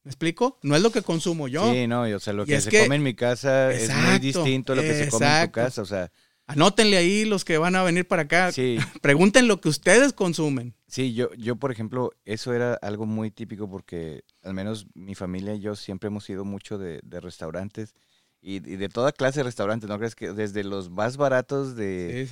[0.05, 0.59] ¿Me explico?
[0.62, 1.72] No es lo que consumo yo.
[1.72, 4.76] Sí, no, o sea, lo que se come en mi casa es muy distinto a
[4.76, 6.11] lo que se come en tu casa, o sea.
[6.46, 8.50] Anótenle ahí los que van a venir para acá.
[8.50, 8.76] Sí.
[9.00, 10.74] Pregunten lo que ustedes consumen.
[10.92, 15.55] Sí, yo, yo, por ejemplo, eso era algo muy típico porque al menos mi familia
[15.55, 17.94] y yo siempre hemos ido mucho de, restaurantes
[18.42, 22.26] y, de toda clase de restaurantes, ¿no crees que desde los más baratos de,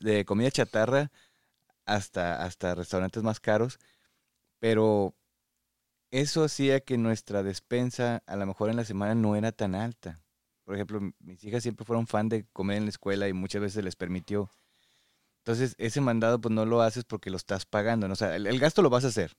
[0.00, 1.12] de, comida chatarra
[1.86, 3.78] hasta, hasta restaurantes más caros?
[4.58, 5.14] Pero
[6.10, 10.20] eso hacía que nuestra despensa a lo mejor en la semana no era tan alta.
[10.64, 13.84] por ejemplo, mis hijas siempre fueron fan de comer en la escuela y muchas veces
[13.84, 14.50] les permitió.
[15.44, 18.12] Entonces, ese mandado pues no lo haces porque lo estás pagando, ¿no?
[18.14, 19.32] O sea, el, el gasto lo vas a hacer.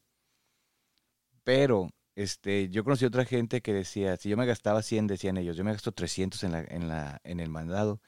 [1.43, 5.37] Pero este, yo conocí a otra gente que decía, si yo me gastaba 100, decían
[5.37, 8.01] ellos, yo me gasto 300 en, la, en, la, en el mandado.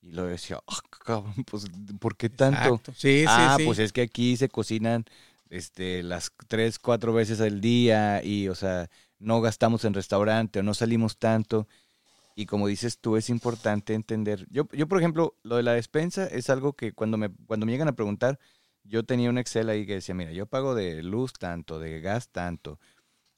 [0.00, 1.64] Y lo decía, "Ah, cabrón, pues,
[2.00, 2.58] ¿por qué tanto?
[2.74, 2.92] Exacto.
[2.96, 3.66] Sí, ah, sí, sí.
[3.66, 5.04] pues es que aquí se cocinan
[5.50, 10.62] este, las tres, cuatro veces al día y, o sea, no gastamos en restaurante o
[10.62, 11.66] no salimos tanto.
[12.38, 14.46] Y como dices tú, es importante entender.
[14.48, 17.72] Yo, yo, por ejemplo, lo de la despensa es algo que cuando me, cuando me
[17.72, 18.38] llegan a preguntar,
[18.84, 22.28] yo tenía un Excel ahí que decía, mira, yo pago de luz tanto, de gas
[22.28, 22.78] tanto.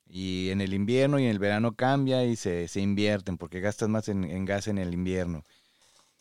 [0.06, 3.88] Y en el invierno y en el verano cambia y se, se invierten porque gastas
[3.88, 5.46] más en, gas en el invierno.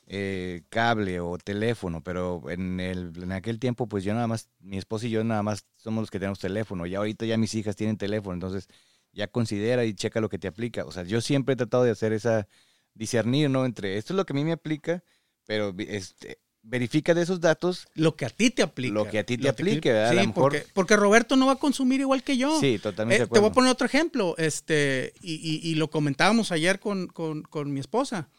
[0.08, 4.78] Eh, cable o teléfono, pero en, el, en aquel tiempo pues yo nada más, mi
[4.78, 6.86] esposa y yo nada más somos los que tenemos teléfono.
[6.86, 8.70] Ya ahorita ya mis hijas tienen teléfono, entonces
[9.12, 10.86] ya considera y checa lo que te aplica.
[10.86, 12.48] O sea, yo siempre he tratado de hacer esa,
[12.94, 13.66] discernir, ¿no?
[13.66, 15.04] Entre esto es lo que a mí me aplica,
[15.46, 18.94] pero este, verifica de esos datos Lo que a ti te aplica.
[18.94, 20.10] Lo que a ti te aplique, ¿verdad?
[20.10, 22.60] A Sí, lo mejor- porque, porque Roberto no va a consumir igual que yo.
[22.60, 26.52] Sí, totalmente Eh, te voy a poner otro ejemplo, este, y, y- y lo comentábamos
[26.52, 28.30] ayer con, con- con mi esposa.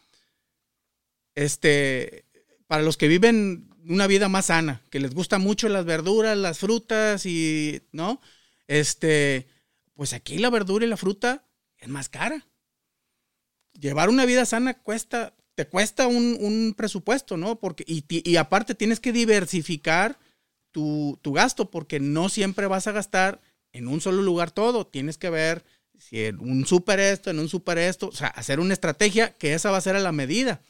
[1.35, 2.25] Este,
[2.67, 6.59] para los que viven una vida más sana, que les gusta mucho las verduras, las
[6.59, 8.21] frutas y, ¿no?
[8.67, 9.47] Este,
[9.95, 11.45] pues aquí la verdura y la fruta
[11.77, 12.45] es más cara.
[13.79, 17.59] Llevar una vida sana cuesta, te cuesta un, un presupuesto, ¿no?
[17.59, 20.19] Porque, y, y aparte tienes que diversificar
[20.71, 23.41] tu, tu gasto, porque no siempre vas a gastar
[23.73, 24.85] en un solo lugar todo.
[24.87, 25.63] Tienes que ver
[25.97, 29.53] si en un super esto, en un super esto, o sea, hacer una estrategia que
[29.53, 30.61] esa va a ser a la medida.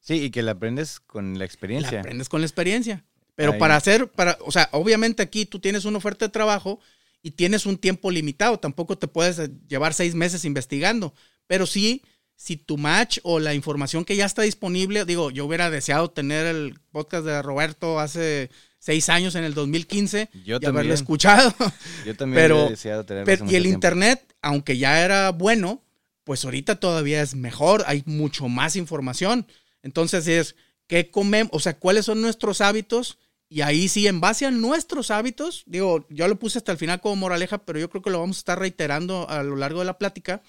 [0.00, 2.00] Sí, y que la aprendes con la La experiencia.
[2.00, 3.04] aprendes con la experiencia.
[3.34, 3.58] Pero Ahí.
[3.58, 6.80] para hacer, para, o sea, obviamente aquí tú tienes una oferta de trabajo
[7.22, 8.58] y tienes un tiempo limitado.
[8.58, 11.14] Tampoco te puedes llevar seis meses investigando.
[11.46, 12.02] Pero sí,
[12.40, 16.46] si tu match o la información que ya está disponible, digo, yo hubiera deseado tener
[16.46, 21.54] el podcast de Roberto hace seis años en el 2015 Yo y haberlo escuchado.
[22.06, 23.74] Yo también Pero- he deseado tenerlo Pero- hace y el tiempo.
[23.76, 25.82] internet, aunque ya era bueno,
[26.24, 29.46] pues ahorita todavía es mejor, hay mucho más información.
[29.82, 31.50] Entonces es, ¿qué comemos?
[31.52, 33.18] O sea, ¿cuáles son nuestros hábitos?
[33.50, 37.02] Y ahí sí, en base a nuestros hábitos, digo, yo lo puse hasta el final
[37.02, 39.84] como moraleja, pero yo creo que lo vamos a estar reiterando a lo largo de
[39.84, 40.40] la plática,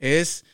[0.00, 0.44] es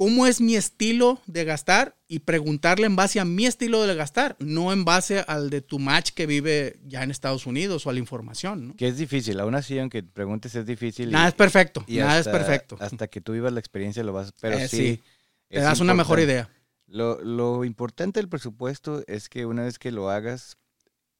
[0.00, 4.34] cómo es mi estilo de gastar y preguntarle en base a mi estilo de gastar,
[4.38, 7.92] no en base al de tu match que vive ya en Estados Unidos o a
[7.92, 8.68] la información.
[8.68, 8.76] ¿no?
[8.76, 11.10] Que es difícil, aún así, aunque preguntes, es difícil.
[11.10, 12.78] Nada y- es perfecto, y nada hasta- es perfecto.
[12.80, 14.76] Hasta que tú vivas la experiencia lo vas, pero Eh, sí.
[14.76, 15.02] sí,
[15.48, 16.48] Te das una mejor idea.
[16.86, 20.56] Lo, lo importante del presupuesto es que una vez que lo hagas,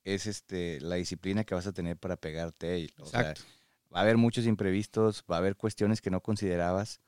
[0.05, 2.79] es este la disciplina que vas a tener para pegarte.
[2.79, 3.43] y, o sea, Exacto.
[3.95, 6.99] va a haber muchos imprevistos, va a haber cuestiones que no considerabas.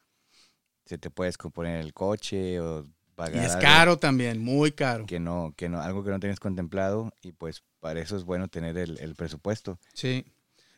[0.85, 5.07] Se te puede descomponer el coche o Y pagar es algo caro también, muy caro.
[5.07, 8.49] que no, que no, algo que no tienes contemplado y pues para eso es bueno
[8.49, 9.79] tener el, el presupuesto.
[9.95, 10.25] Sí.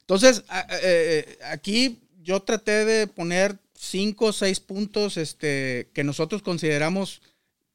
[0.01, 0.45] Entonces,
[0.83, 7.23] eh, aquí yo traté de poner cinco o seis puntos este, que nosotros consideramos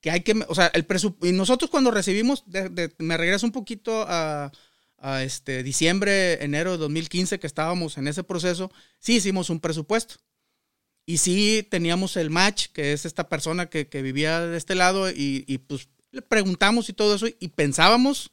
[0.02, 3.46] que hay que, o sea, el presupuesto, y nosotros cuando recibimos, de- de- me regreso
[3.46, 4.52] un poquito a,
[4.98, 10.16] a este diciembre, enero de 2015, que estábamos en ese proceso, sí hicimos un presupuesto.
[11.10, 15.10] Y sí teníamos el match, que es esta persona que, que vivía de este lado,
[15.10, 18.30] y, y, pues le preguntamos y todo eso, y pensábamos,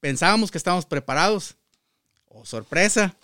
[0.00, 1.56] pensábamos que estábamos preparados.
[2.28, 3.14] Oh, sorpresa.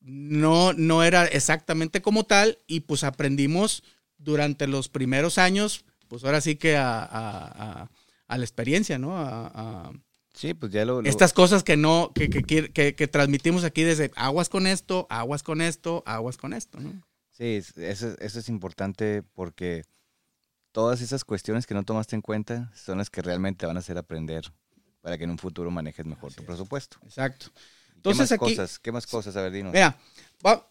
[0.00, 3.82] No, no era exactamente como tal, y pues aprendimos
[4.18, 7.46] durante los primeros años, pues ahora sí que a, a-
[7.84, 7.90] a-
[8.28, 9.16] a la experiencia, ¿no?
[9.16, 9.90] A-
[10.34, 11.00] Sí, pues ya lo...
[11.00, 14.66] lo- estas cosas que no, que, que, que- que- que transmitimos aquí desde aguas con
[14.66, 16.92] esto, aguas con esto, aguas con esto, ¿no?
[17.36, 19.84] Sí, es- eso, eso es importante porque
[20.72, 23.80] todas esas cuestiones que no tomaste en cuenta son las que realmente te van a
[23.80, 24.44] hacer aprender
[25.00, 26.96] para que en un futuro manejes mejor tu presupuesto.
[27.04, 27.46] Exacto.
[27.54, 28.78] ¿Qué Entonces más aquí- cosas?
[28.78, 29.36] ¿Qué más cosas?
[29.36, 29.72] A ver, dinos.
[29.72, 29.98] Mira,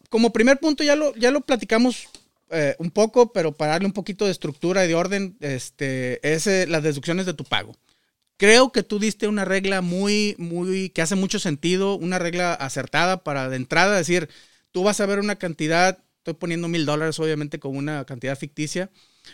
[0.10, 2.08] como primer punto ya lo, ya lo platicamos
[2.50, 6.46] eh, un poco, pero para darle un poquito de estructura y de orden, este, es
[6.48, 7.76] eh, las deducciones de tu pago.
[8.38, 13.24] Creo que tú diste una regla muy, muy, que hace mucho sentido, una regla acertada
[13.24, 14.30] para de entrada decir,
[14.72, 18.90] tú vas a ver una cantidad, estoy poniendo mil dólares obviamente como una cantidad ficticia,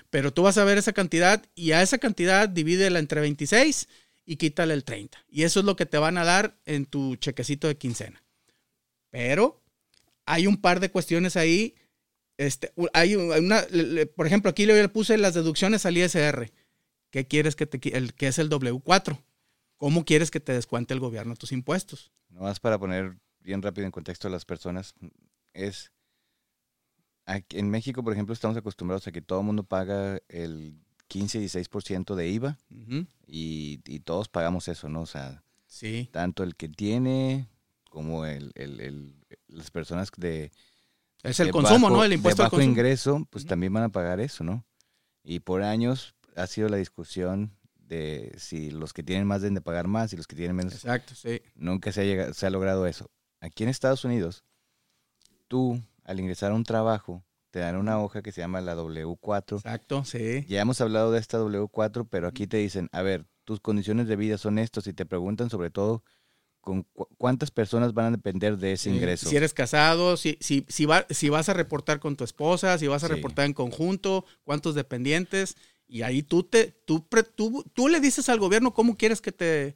[0.09, 3.87] pero tú vas a ver esa cantidad y a esa cantidad divídela entre 26
[4.25, 5.23] y quítale el 30.
[5.29, 8.23] Y eso es lo que te van a dar en tu chequecito de quincena.
[9.11, 9.61] Pero
[10.25, 11.75] hay un par de cuestiones ahí.
[12.37, 13.63] Este, hay una,
[14.15, 16.51] por ejemplo, aquí le puse las deducciones al ISR.
[17.11, 19.21] ¿Qué quieres que te el que es el W4?
[19.77, 22.11] ¿Cómo quieres que te descuente el gobierno tus impuestos?
[22.29, 24.95] Nomás para poner bien rápido en contexto a las personas,
[25.53, 25.91] es
[27.31, 30.75] aquí en México, por ejemplo, estamos acostumbrados a que todo el mundo paga el
[31.07, 32.57] 15 y 16% de IVA
[33.27, 35.01] y, y todos pagamos eso, ¿no?
[35.01, 36.09] O sea, Sí.
[36.11, 37.47] tanto el que tiene
[37.89, 39.15] como el, el- el-
[39.47, 40.51] las personas de,
[41.23, 42.03] Es el de consumo, bajo- ¿no?
[42.03, 42.71] El impuesto de al bajo consumo.
[42.71, 44.65] ingreso, pues también van a pagar eso, ¿no?
[45.23, 49.61] Y por años ha sido la discusión de si los que tienen más deben de
[49.61, 50.73] pagar más y los que tienen menos.
[50.73, 51.41] Exacto, sí.
[51.55, 53.09] Nunca se ha, llegado- se ha logrado eso.
[53.41, 54.43] Aquí en Estados Unidos,
[55.47, 59.57] tú al ingresar a un trabajo, te dan una hoja que se llama la W4.
[59.57, 60.45] Exacto, sí.
[60.47, 64.15] Ya hemos hablado de esta W4, pero aquí te dicen, a ver, tus condiciones de
[64.15, 66.03] vida son estos y te preguntan sobre todo
[66.61, 68.95] con cu- cuántas personas van a depender de ese Sí.
[68.95, 69.29] ingreso.
[69.29, 72.87] Si eres casado, si, si, si, va- si vas a reportar con tu esposa, si
[72.87, 73.13] vas a Sí.
[73.13, 75.55] reportar en conjunto, cuántos dependientes.
[75.87, 79.31] Y ahí tú, te, tú, pre- tú, tú le dices al gobierno cómo quieres que
[79.31, 79.75] te...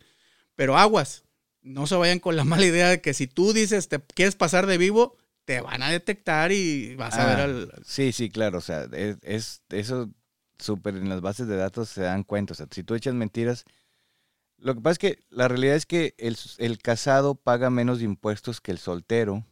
[0.56, 1.24] Pero aguas,
[1.62, 4.68] no se vayan con la mala idea de que si tú dices te quieres pasar
[4.68, 5.16] de vivo,
[5.46, 7.72] te van a detectar y vas a ver Ah, al...
[7.86, 10.10] Sí, sí, claro, o sea, es, es- eso
[10.58, 13.66] súper en las bases de datos se dan cuenta, o sea, si tú echas mentiras,
[14.58, 18.62] lo que pasa es que la realidad es que el, el casado paga menos impuestos
[18.62, 19.46] que el soltero,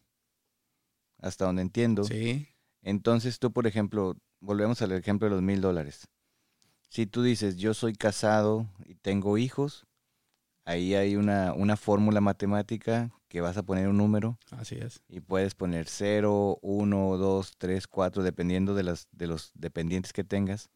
[1.19, 2.04] hasta donde entiendo.
[2.04, 2.47] Sí,
[2.82, 6.08] Entonces tú, por ejemplo, volvemos al ejemplo de los mil dólares.
[6.89, 9.86] Si tú dices, yo soy casado y tengo hijos,
[10.65, 15.03] ahí hay una, una fórmula matemática que vas a poner un número así es.
[15.07, 20.25] y puedes poner 0, 1, 2, 3, 4, dependiendo de, las, de los dependientes que
[20.25, 20.69] tengas.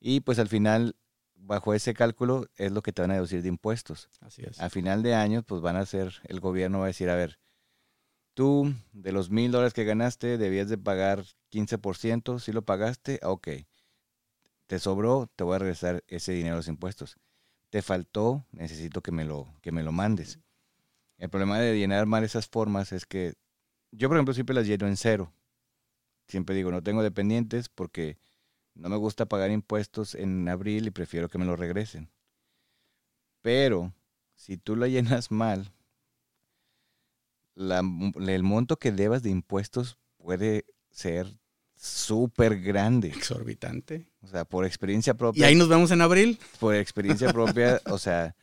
[0.00, 0.96] Y pues al final,
[1.36, 4.08] bajo ese cálculo, es lo que te van a deducir de impuestos.
[4.18, 4.58] Así es.
[4.58, 7.38] A final de año, pues van a hacer, el gobierno va a decir, a ver,
[8.34, 13.30] tú de los mil dólares que ganaste debías de pagar 15%, si lo pagaste, ah,
[13.30, 13.48] ok.
[14.66, 17.16] Te sobró, te voy a regresar ese dinero a los impuestos.
[17.68, 20.40] Te faltó, necesito que me lo, que me lo mandes.
[21.20, 23.34] El problema de llenar mal esas formas es que
[23.92, 25.32] yo, por ejemplo, siempre las lleno en cero.
[26.26, 28.18] Siempre digo, no tengo dependientes porque
[28.74, 32.10] no me gusta pagar impuestos en abril y prefiero que me lo regresen.
[33.42, 33.92] Pero
[34.34, 35.72] si tú la llenas mal,
[37.54, 37.82] la-
[38.28, 41.26] el monto que debas de impuestos puede ser
[41.76, 43.08] súper grande.
[43.08, 44.06] Exorbitante.
[44.22, 46.38] O sea, por experiencia Y propia, ahí nos vemos en abril.
[46.58, 48.36] por experiencia propia, o sea,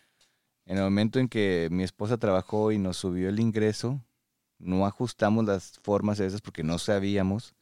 [0.68, 4.04] en el momento en que mi esposa trabajó y nos subió el ingreso,
[4.60, 7.56] no ajustamos las formas esas porque no sabíamos.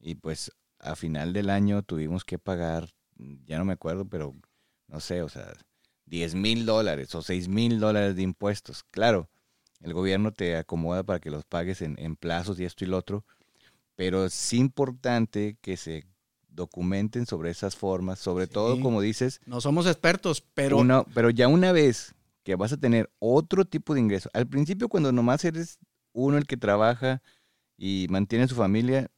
[0.00, 2.88] Y pues a final del año tuvimos que pagar,
[3.46, 4.34] ya no me acuerdo, pero
[4.88, 5.52] no sé, o sea,
[6.06, 8.84] 10 mil dólares o 6 mil dólares de impuestos.
[8.90, 9.28] Claro,
[9.80, 12.96] el gobierno te acomoda para que los pagues en, en plazos y esto y lo
[12.96, 13.26] otro,
[13.96, 16.06] pero es importante que se
[16.54, 20.78] documenten sobre esas formas, sobre todo como dices, No somos expertos, pero
[21.14, 25.12] pero ya una vez que vas a tener otro tipo de ingreso, al principio cuando
[25.12, 25.78] nomás eres
[26.12, 27.22] uno el que trabaja
[27.76, 29.10] y mantiene su familia,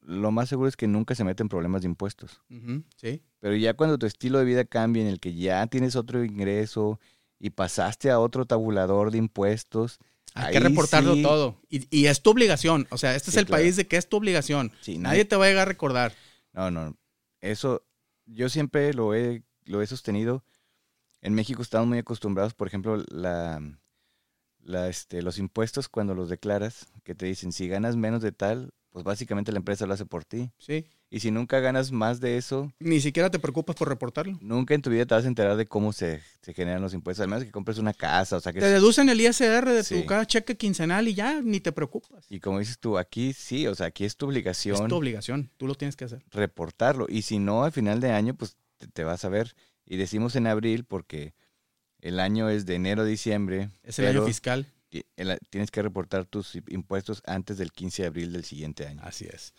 [0.00, 2.40] lo más seguro es que nunca se meten problemas de impuestos.
[2.96, 3.22] Sí.
[3.40, 7.00] Pero ya cuando tu estilo de vida cambia, en el que ya tienes otro ingreso
[7.40, 9.98] y pasaste a otro tabulador de impuestos,
[10.34, 11.56] Hay que reportarlo sí- todo.
[11.68, 12.86] Y, y es tu obligación.
[12.90, 13.62] O sea, este Sí, es el claro.
[13.62, 14.70] país de que es tu obligación.
[14.82, 16.12] Sí, Nadie te va a llegar a recordar.
[16.56, 16.96] No, no.
[17.40, 17.84] Eso
[18.24, 20.42] yo siempre lo he, lo he sostenido.
[21.22, 23.60] En México estamos muy acostumbrados, por ejemplo, la,
[24.60, 28.72] la, este, los impuestos cuando los declaras, que te dicen, si ganas menos de tal,
[28.96, 30.50] pues básicamente la empresa lo hace por ti.
[30.56, 30.86] Sí.
[31.10, 34.38] Y si nunca ganas más de eso, Ni siquiera te preocupas por reportarlo.
[34.40, 37.22] nunca en tu vida te vas a enterar de cómo se, se generan los impuestos,
[37.22, 38.60] al menos que compres una casa, o sea que...
[38.60, 40.00] Te deducen el ISR de Sí.
[40.00, 42.24] tu cada cheque quincenal y ya ni te preocupas.
[42.30, 44.76] Y como dices tú, aquí sí, o sea, aquí es tu obligación.
[44.84, 45.50] Es tu obligación.
[45.58, 46.24] Tú lo tienes que hacer.
[46.30, 47.04] reportarlo.
[47.06, 49.54] Y si no, al final de año, pues te, te vas a ver.
[49.84, 51.34] Y decimos en abril porque
[52.00, 53.68] el año es de enero a diciembre.
[53.82, 54.66] Es el año fiscal.
[55.50, 59.00] Tienes que reportar tus impuestos antes del 15 de abril del siguiente año.
[59.04, 59.54] Así es.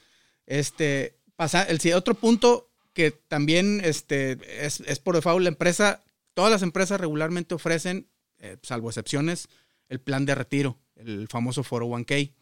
[0.45, 6.51] Este, pasa, el otro punto que también este, es, es por default, la empresa, todas
[6.51, 8.07] las empresas regularmente ofrecen,
[8.39, 9.49] eh, salvo excepciones,
[9.89, 12.33] el plan de retiro, el famoso 401k.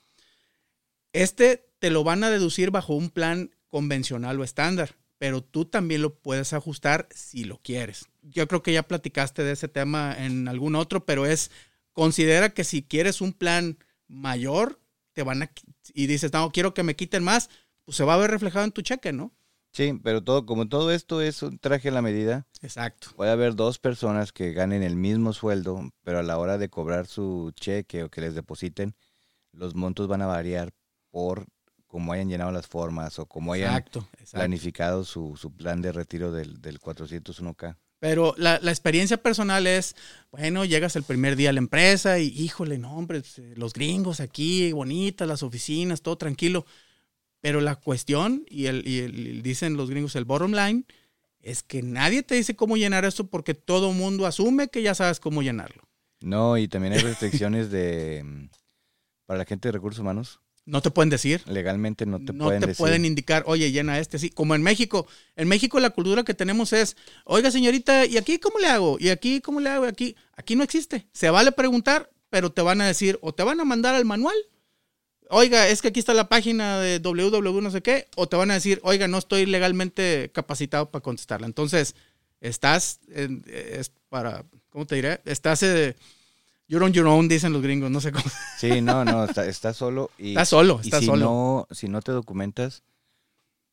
[1.13, 6.01] Este te lo van a deducir bajo un plan convencional o estándar, pero tú también
[6.01, 8.05] lo puedes ajustar si lo quieres.
[8.21, 11.51] Yo creo que ya platicaste de ese tema en algún otro, pero es,
[11.95, 14.79] considera que si quieres un plan mayor,
[15.13, 15.51] te van a,
[15.93, 17.49] y dices, no, quiero que me quiten más,
[17.85, 19.33] pues se va a ver reflejado en tu cheque, ¿no?
[19.71, 23.09] Sí, pero todo, como todo esto es un traje a la medida, Exacto.
[23.15, 27.07] puede haber dos personas que ganen el mismo sueldo, pero a la hora de cobrar
[27.07, 28.95] su cheque o que les depositen,
[29.51, 30.73] los montos van a variar
[31.11, 31.47] por
[31.87, 34.37] cómo hayan llenado las formas o cómo hayan Exacto, exacto.
[34.37, 37.77] planificado su, su plan de retiro del, del 401k.
[38.05, 39.95] Pero la, la experiencia personal es,
[40.31, 43.73] bueno, llegas el primer día a la empresa y, híjole, no, hombre, pues, eh, los
[43.73, 46.67] gringos aquí, bonitas las oficinas, todo tranquilo.
[47.41, 50.85] Pero la cuestión, y, el, y el- dicen los gringos, el bottom line,
[51.39, 55.19] es que nadie te dice cómo llenar esto porque todo mundo asume que ya sabes
[55.19, 55.81] cómo llenarlo.
[56.21, 58.49] No, y también hay restricciones de mm,
[59.25, 60.41] para la gente de recursos humanos.
[60.65, 61.43] No te pueden decir.
[61.47, 62.79] Legalmente no te no pueden te decir.
[62.79, 64.29] pueden indicar, oye, llena este, sí.
[64.31, 65.05] Como en México.
[65.35, 68.97] En México la cultura que tenemos es, oiga señorita, ¿y aquí cómo le hago?
[68.99, 69.85] ¿Y aquí cómo le hago?
[69.85, 70.15] ¿Y aquí?
[70.35, 71.05] Aquí no existe.
[71.13, 74.35] Se vale preguntar, pero te van a decir, o te van a mandar al manual.
[75.29, 78.51] Oiga, es que aquí está la página de www no sé qué, o te van
[78.51, 81.47] a decir, oiga, no estoy legalmente capacitado para contestarla.
[81.47, 81.95] Entonces,
[82.41, 85.21] estás, en- es para, ¿cómo te diré?
[85.25, 85.95] Estás, eh,
[86.67, 88.25] you're on your own, dicen los gringos, no sé cómo.
[88.57, 91.25] Sí, no, no, está- solo y, Estás solo, y estás si solo.
[91.25, 92.83] no si no te documentas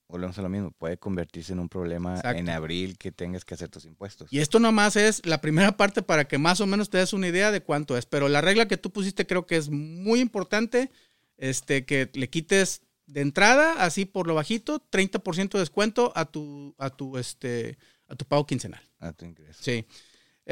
[0.08, 2.38] volvemos a lo mismo, puede convertirse en un problema Exacto.
[2.38, 4.30] en abril que tengas que hacer tus impuestos.
[4.30, 7.28] Y esto nomás es la primera parte para que más o menos te des una
[7.28, 8.04] idea de cuánto es.
[8.04, 10.90] Pero la regla que tú pusiste creo que es muy importante,
[11.38, 16.74] este, que le quites de entrada, así por lo bajito, 30% de descuento a tu,
[16.76, 18.82] a tu, este, a tu pago quincenal.
[19.00, 19.62] a tu ingreso.
[19.62, 19.86] Sí.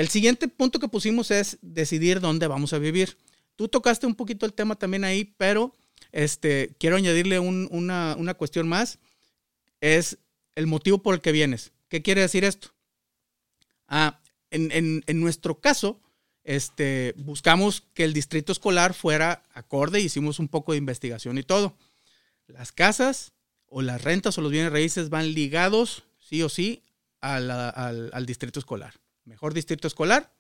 [0.00, 3.18] El siguiente punto que pusimos es decidir dónde vamos a vivir.
[3.54, 5.76] Tú tocaste un poquito el tema también ahí, pero
[6.10, 8.98] este, quiero añadirle un- una, una cuestión más.
[9.82, 10.16] Es
[10.54, 11.72] el motivo por el que vienes.
[11.90, 12.68] ¿Qué quiere decir esto?
[13.88, 14.18] Ah,
[14.50, 16.00] en, en- en nuestro caso,
[16.44, 21.76] este, buscamos que el distrito escolar fuera acorde, hicimos un poco de investigación y todo.
[22.46, 23.32] Las casas
[23.66, 26.82] o las rentas o los bienes raíces van ligados, sí o sí,
[27.20, 28.94] al, al distrito escolar.
[29.30, 30.34] Mejor distrito escolar,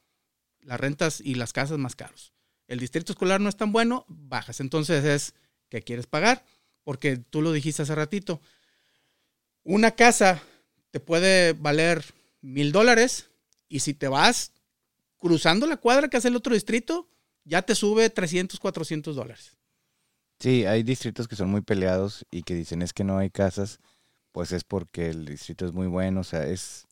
[0.62, 2.34] las rentas y las casas más caros.
[2.66, 4.58] El distrito escolar no es tan bueno, bajas.
[4.58, 5.34] Entonces es,
[5.68, 6.44] ¿qué quieres pagar?
[6.82, 8.40] Porque tú lo dijiste hace ratito.
[9.62, 10.42] Una casa
[10.90, 12.04] te puede valer
[12.40, 13.30] mil dólares
[13.68, 14.50] y si te vas
[15.18, 17.08] cruzando la cuadra que hace el otro distrito,
[17.44, 19.56] ya te sube 300, 400 dólares.
[20.40, 23.78] Sí, hay distritos que son muy peleados y que dicen es que no hay casas,
[24.32, 26.88] pues es porque el distrito es muy bueno, o sea, es,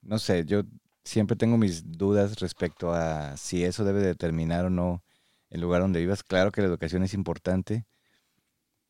[0.00, 0.62] no sé, yo
[1.04, 5.02] siempre tengo mis dudas respecto a si eso debe determinar o no
[5.50, 6.22] el lugar donde vivas.
[6.22, 7.86] Claro que la educación es importante,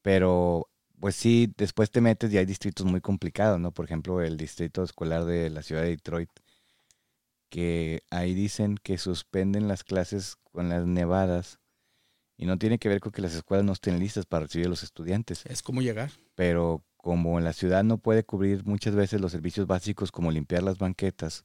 [0.02, 0.68] pero
[1.00, 3.72] pues sí, después te metes y hay distritos muy complicados, ¿no?
[3.72, 6.30] Por ejemplo, el distrito escolar de la ciudad de Detroit,
[7.50, 11.58] que ahí dicen que suspenden las clases con las nevadas
[12.36, 14.70] y no tiene que ver con que las escuelas no estén listas para recibir a
[14.70, 16.10] los estudiantes, Es como llegar.
[16.34, 20.78] pero como la ciudad no puede cubrir muchas veces los servicios básicos como limpiar las
[20.78, 21.44] banquetas,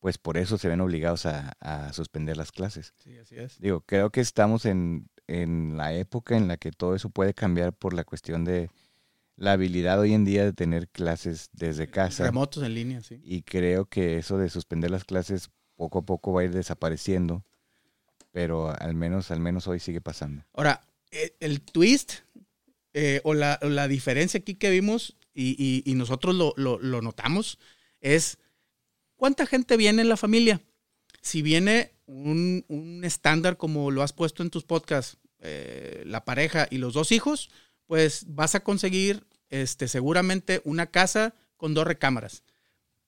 [0.00, 2.94] pues por eso se ven obligados a, a suspender las clases.
[3.02, 3.58] Sí, así es.
[3.60, 7.72] Digo, creo que estamos en, en la época en la que todo eso puede cambiar
[7.72, 8.70] por la cuestión de
[9.36, 12.24] la habilidad hoy en día de tener clases desde casa.
[12.24, 13.20] Remotos en línea, sí.
[13.24, 17.44] Y creo que eso de suspender las clases poco a poco va a ir desapareciendo,
[18.32, 20.44] pero al menos, al menos hoy sigue pasando.
[20.54, 22.14] Ahora, eh, el twist
[22.92, 26.78] eh, o, la, o la diferencia aquí que vimos y, y- y nosotros lo, lo-
[26.78, 27.58] lo notamos
[28.00, 28.38] es
[29.20, 30.62] cuánta gente viene en la familia.
[31.20, 36.66] Si viene un, un estándar como lo has puesto en tus podcasts, eh, la pareja
[36.70, 37.50] y los dos hijos,
[37.86, 42.44] pues vas a conseguir este, seguramente una casa con dos recámaras.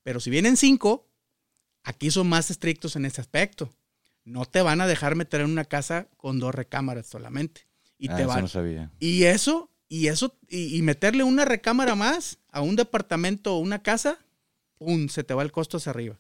[0.03, 1.09] Pero si vienen cinco,
[1.83, 3.72] aquí son más estrictos en ese aspecto.
[4.25, 7.66] No te van a dejar meter en una casa con dos recámaras solamente.
[7.96, 8.90] Y Ah, te eso no sabía.
[9.01, 13.83] y eso, y eso, y, y meterle una recámara más a un departamento o una
[13.83, 14.18] casa,
[15.09, 16.18] se te va el costo hacia arriba.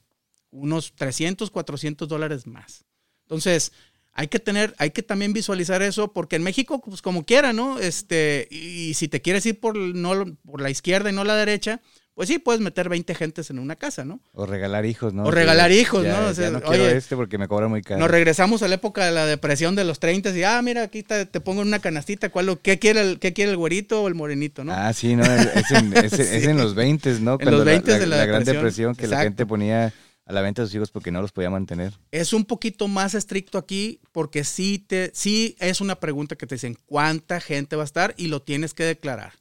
[0.50, 2.84] Unos 300, 400 dólares más.
[3.22, 3.72] Entonces,
[4.12, 7.78] hay que tener, hay que también visualizar eso, porque en México, pues como quiera, ¿no?
[7.78, 11.36] Este, y, y si te quieres ir por, no, por la izquierda y no la
[11.36, 11.80] derecha,
[12.14, 14.20] pues sí, puedes meter 20 gentes en una casa, ¿no?
[14.32, 15.24] O regalar hijos, ¿no?
[15.24, 16.26] O regalar ya- hijos, ya- ¿no?
[16.26, 18.00] O ya sea, no quiero oye, este porque me cobra muy caro.
[18.00, 21.02] Nos regresamos a la época de la depresión de los 30 y, ah, mira, aquí
[21.02, 24.02] te, te pongo en una canastita, ¿cuál, lo- qué, quiere el, ¿qué quiere el güerito
[24.02, 24.72] o el morenito, no?
[24.74, 27.38] Ah, sí, no, es en, es en- es en los 20, ¿no?
[27.40, 28.92] En los 20 la, de la la gran depresión.
[28.92, 29.24] depresión que la Exacto.
[29.24, 29.94] gente ponía
[30.24, 31.94] a la venta a sus hijos porque no los podía mantener.
[32.12, 36.54] Es un poquito más estricto aquí porque sí, te, sí es una pregunta que te
[36.54, 39.32] dicen cuánta gente va a estar y lo tienes que declarar.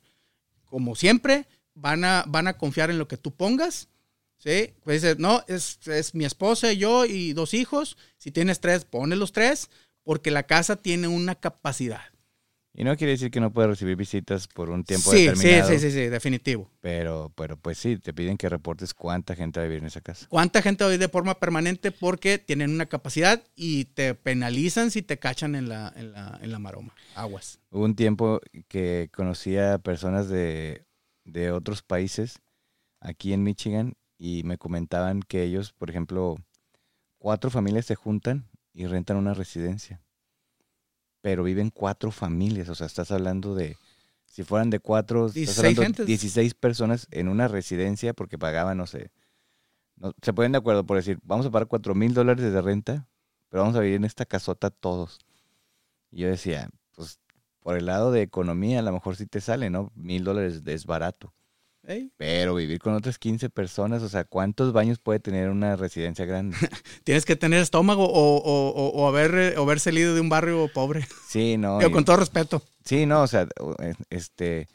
[0.65, 3.89] Como siempre, van a, van a confiar en lo que tú pongas.
[4.37, 4.73] ¿sí?
[4.83, 7.97] Pues dices, no, es, es mi esposa, yo y dos hijos.
[8.17, 9.69] Si tienes tres, ponle los tres
[10.03, 12.01] porque la casa tiene una capacidad.
[12.73, 15.69] Y no quiere decir que no pueda recibir visitas por un tiempo sí, sí, determinado.
[15.69, 16.71] sí, sí, sí, definitivo.
[16.79, 19.99] Pero, pero pues sí, te piden que reportes cuánta gente va a vivir en esa
[19.99, 20.25] casa.
[20.29, 21.91] ¿Cuánta gente va a ir de forma permanente?
[21.91, 26.49] Porque tienen una capacidad y te penalizan si te cachan en la, en la, en
[26.49, 26.95] la maroma.
[27.13, 27.59] Aguas.
[27.71, 30.85] Hubo un tiempo que conocía personas de,
[31.23, 32.41] de otros países
[32.99, 36.35] aquí en Michigan y me comentaban que ellos, por ejemplo,
[37.17, 40.01] cuatro familias se juntan y rentan una residencia.
[41.21, 43.77] Pero viven cuatro familias, o sea, estás hablando de
[44.25, 46.05] Si fueran de cuatro, estás 16 hablando gentes.
[46.07, 49.11] 16 personas en una residencia porque pagaban, no sé.
[49.97, 53.07] no- se ponen de acuerdo por decir, vamos a pagar cuatro mil dólares de renta,
[53.49, 55.19] pero vamos a vivir en esta casota todos.
[56.11, 57.19] Y yo decía, pues
[57.61, 59.91] por el lado de economía a lo mejor sí te sale, ¿no?
[59.95, 61.33] Mil dólares es barato.
[61.83, 66.25] Ey, Pero vivir con otras 15 personas, o sea, ¿cuántos baños puede tener una residencia
[66.25, 66.55] grande?
[67.03, 68.37] Tienes que tener estómago o,
[68.93, 71.07] o- haber, o haber salido de un barrio pobre.
[71.27, 71.79] Sí, no.
[71.79, 72.61] Digo, y- con todo respeto.
[72.85, 73.47] Sí, no, o sea,
[74.09, 74.67] este,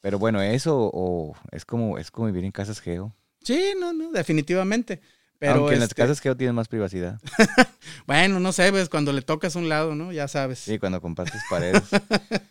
[0.00, 3.14] pero bueno, eso o es como es como vivir en casas geo.
[3.42, 5.00] Sí, no, no, definitivamente.
[5.38, 7.20] Pero Aunque en las este, casas geo tienes más privacidad.
[8.06, 10.10] bueno, no sé, ves, cuando le tocas un lado, ¿no?
[10.12, 10.58] Ya sabes.
[10.58, 11.84] Sí, cuando compartes paredes.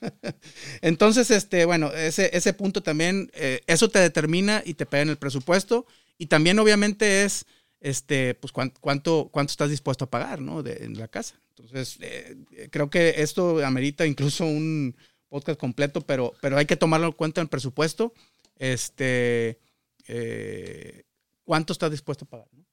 [0.81, 5.09] Entonces, este, bueno, ese, ese punto también, eh, eso te determina y te pega en
[5.09, 5.85] el presupuesto.
[6.17, 7.45] Y también, obviamente, es
[7.81, 10.63] este, pues cuán- cuánto, cuánto estás dispuesto a pagar, ¿no?
[10.63, 11.35] De, en la casa.
[11.57, 12.37] Entonces, eh,
[12.71, 14.95] creo que esto amerita incluso un
[15.29, 18.13] podcast completo, pero, pero hay que tomarlo en cuenta en el presupuesto.
[18.57, 19.59] Este,
[20.07, 21.03] eh,
[21.43, 22.47] ¿cuánto estás dispuesto a pagar?
[22.53, 22.65] no?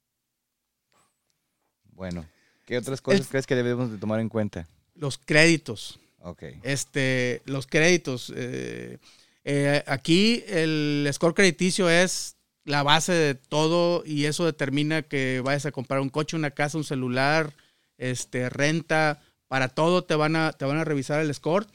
[1.95, 2.25] Bueno,
[2.65, 4.67] ¿qué otras cosas crees que debemos de tomar en cuenta?
[4.95, 5.99] Los créditos.
[6.19, 6.43] Ok.
[6.63, 8.31] este, los créditos.
[8.35, 8.97] eh,
[9.43, 15.67] eh, aquí el score crediticio es la base de todo y eso determina que vayas
[15.67, 17.53] a comprar un coche, una casa, un celular,
[17.99, 21.67] este, renta, para todo te van a, te van a revisar el score.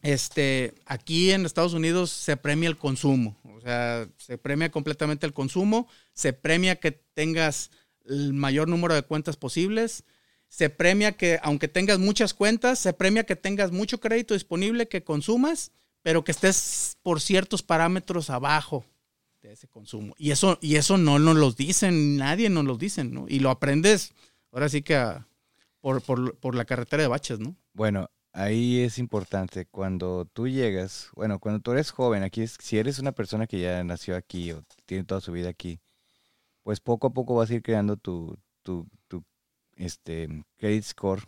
[0.00, 5.34] Este, aquí en Estados Unidos se premia el consumo, o sea, se premia completamente el
[5.34, 7.70] consumo, se premia que tengas
[8.06, 10.04] el mayor número de cuentas posibles,
[10.48, 15.04] se premia que, aunque tengas muchas cuentas, se premia que tengas mucho crédito disponible que
[15.04, 15.70] consumas,
[16.02, 18.84] pero que estés por ciertos parámetros abajo
[19.42, 20.14] de ese consumo.
[20.18, 23.26] Y eso, y eso no nos lo dicen, nadie nos lo dicen, ¿no?
[23.28, 24.12] Y lo aprendes
[24.52, 25.26] ahora sí que a-
[25.80, 27.54] por, por- por la carretera de baches, ¿no?
[27.72, 32.76] Bueno, ahí es importante cuando tú llegas, bueno, cuando tú eres joven, aquí es, si
[32.78, 35.78] eres una persona que ya nació aquí o tiene toda su vida aquí,
[36.62, 39.24] pues poco a poco vas a ir creando tu, tu, tu
[39.76, 41.22] este, credit score,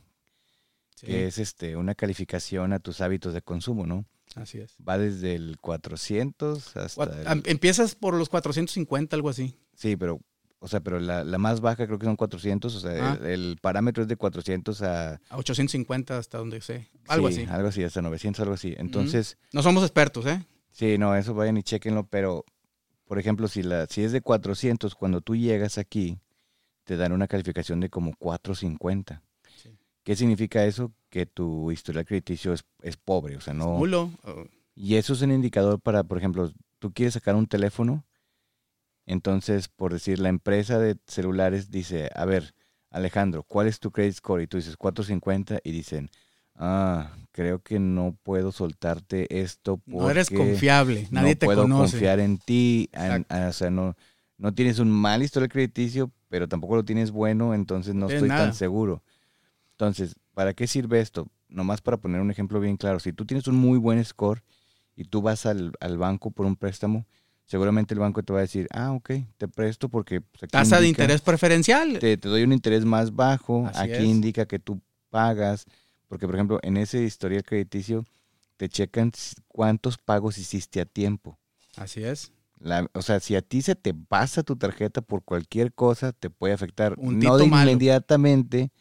[1.01, 4.05] que es este, una calificación a tus hábitos de consumo, ¿no?
[4.37, 4.77] Así es.
[4.87, 7.33] Va desde el 400 hasta...
[7.33, 9.57] El- Empiezas por los 450, algo así.
[9.75, 10.21] sí, pero,
[10.61, 13.19] o sea, pero la, la más baja creo que son 400, o sea, Ah.
[13.21, 15.15] el, el parámetro es de 400 a...
[15.29, 16.89] A 850 hasta donde sé.
[17.09, 17.51] Algo sí, así.
[17.51, 18.75] Algo así, hasta 900, algo así.
[18.79, 19.39] Entonces...
[19.53, 20.47] No somos expertos, ¿eh?
[20.71, 22.45] Sí, no, eso vayan y chequenlo, pero
[23.13, 26.19] por ejemplo, si la si es de 400 cuando tú llegas aquí
[26.85, 29.23] te dan una calificación de como 450.
[29.55, 29.77] Sí.
[30.03, 30.95] ¿Qué significa eso?
[31.11, 33.77] Que tu historial crediticio es, es pobre, o sea, no
[34.75, 38.03] y eso es un indicador para, por ejemplo, tú quieres sacar un teléfono,
[39.05, 42.55] entonces, por decir, la empresa de celulares dice, a ver,
[42.89, 44.41] Alejandro, ¿cuál es tu credit score?
[44.41, 46.09] Y tú dices 450 y dicen,
[46.57, 51.09] ah, creo que no puedo soltarte esto porque no eres confiable.
[51.11, 51.93] Nadie no te puedo conoce.
[51.93, 53.97] confiar en ti, en- ah, o sea, no,
[54.39, 58.47] no tienes un mal historial crediticio, pero tampoco lo tienes bueno, entonces no estoy nada.
[58.47, 59.03] tan seguro.
[59.73, 61.27] Entonces, ¿para qué sirve esto?
[61.49, 64.43] Nomás para poner un ejemplo bien claro, si tú tienes un muy buen score
[64.97, 67.07] y tú vas al, al banco por un préstamo,
[67.45, 70.89] seguramente el banco te va a decir, ah, ok, te presto porque pues, Tasa de
[70.89, 71.99] interés preferencial.
[71.99, 74.09] te, te doy un interés más bajo, Así aquí es.
[74.09, 74.81] indica que tú
[75.11, 75.67] pagas,
[76.13, 78.05] porque por ejemplo, en ese historial crediticio
[78.59, 79.13] te checan
[79.49, 81.39] cuántos pagos hiciste a tiempo.
[81.79, 82.33] Así es.
[82.59, 86.29] La- o sea, si a ti se te pasa tu tarjeta por cualquier cosa, te
[86.29, 86.97] puede afectar.
[86.99, 88.73] Un no inmediatamente,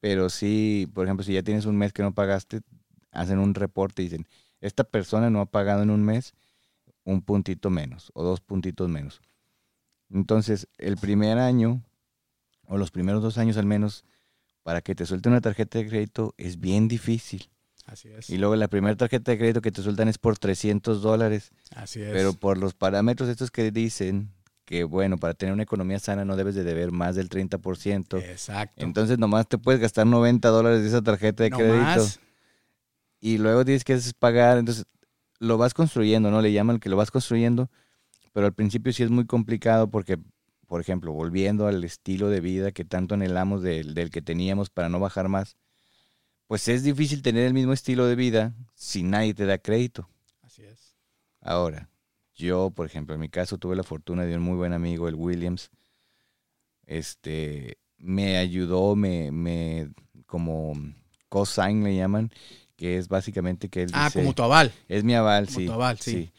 [0.00, 2.62] pero sí, por ejemplo, si ya tienes un mes que no pagaste,
[3.10, 4.26] hacen un reporte y dicen,
[4.62, 6.32] esta persona no ha pagado en un mes
[7.04, 9.20] un puntito menos o dos puntitos menos.
[10.08, 11.82] Entonces, el primer año
[12.66, 14.06] o los primeros dos años al menos,
[14.70, 17.50] para que te suelte una tarjeta de crédito es bien difícil.
[17.86, 18.30] Así es.
[18.30, 21.50] Y luego la primera tarjeta de crédito que te sueltan es por 300 dólares.
[21.74, 22.12] Así es.
[22.12, 24.30] Pero por los parámetros estos que dicen
[24.64, 28.22] que, bueno, para tener una economía sana no debes de deber más del 30%.
[28.22, 28.84] Exacto.
[28.84, 31.80] Entonces nomás te puedes gastar 90 dólares de esa tarjeta de No crédito.
[31.80, 32.20] más.
[33.18, 34.56] Y luego tienes que pagar.
[34.58, 34.84] Entonces
[35.40, 36.40] lo vas construyendo, ¿no?
[36.42, 37.68] Le llaman que lo vas construyendo.
[38.32, 40.16] Pero al principio sí es muy complicado porque,
[40.70, 44.88] por ejemplo, volviendo al estilo de vida que tanto anhelamos del, del que teníamos para
[44.88, 45.56] no bajar más,
[46.46, 50.08] pues es difícil tener el mismo estilo de vida si nadie te da crédito.
[50.42, 50.94] Así es.
[51.40, 51.90] Ahora,
[52.36, 55.16] yo, por ejemplo, en mi caso tuve la fortuna de un muy buen amigo, el
[55.16, 55.70] Williams.
[56.86, 59.90] Este, me ayudó, me, me,
[60.26, 60.74] como
[61.28, 62.30] cosign le llaman,
[62.76, 64.72] que es básicamente que él Ah, dice, como tu aval.
[64.88, 65.66] es mi aval, como sí.
[65.66, 66.30] tu aval, sí.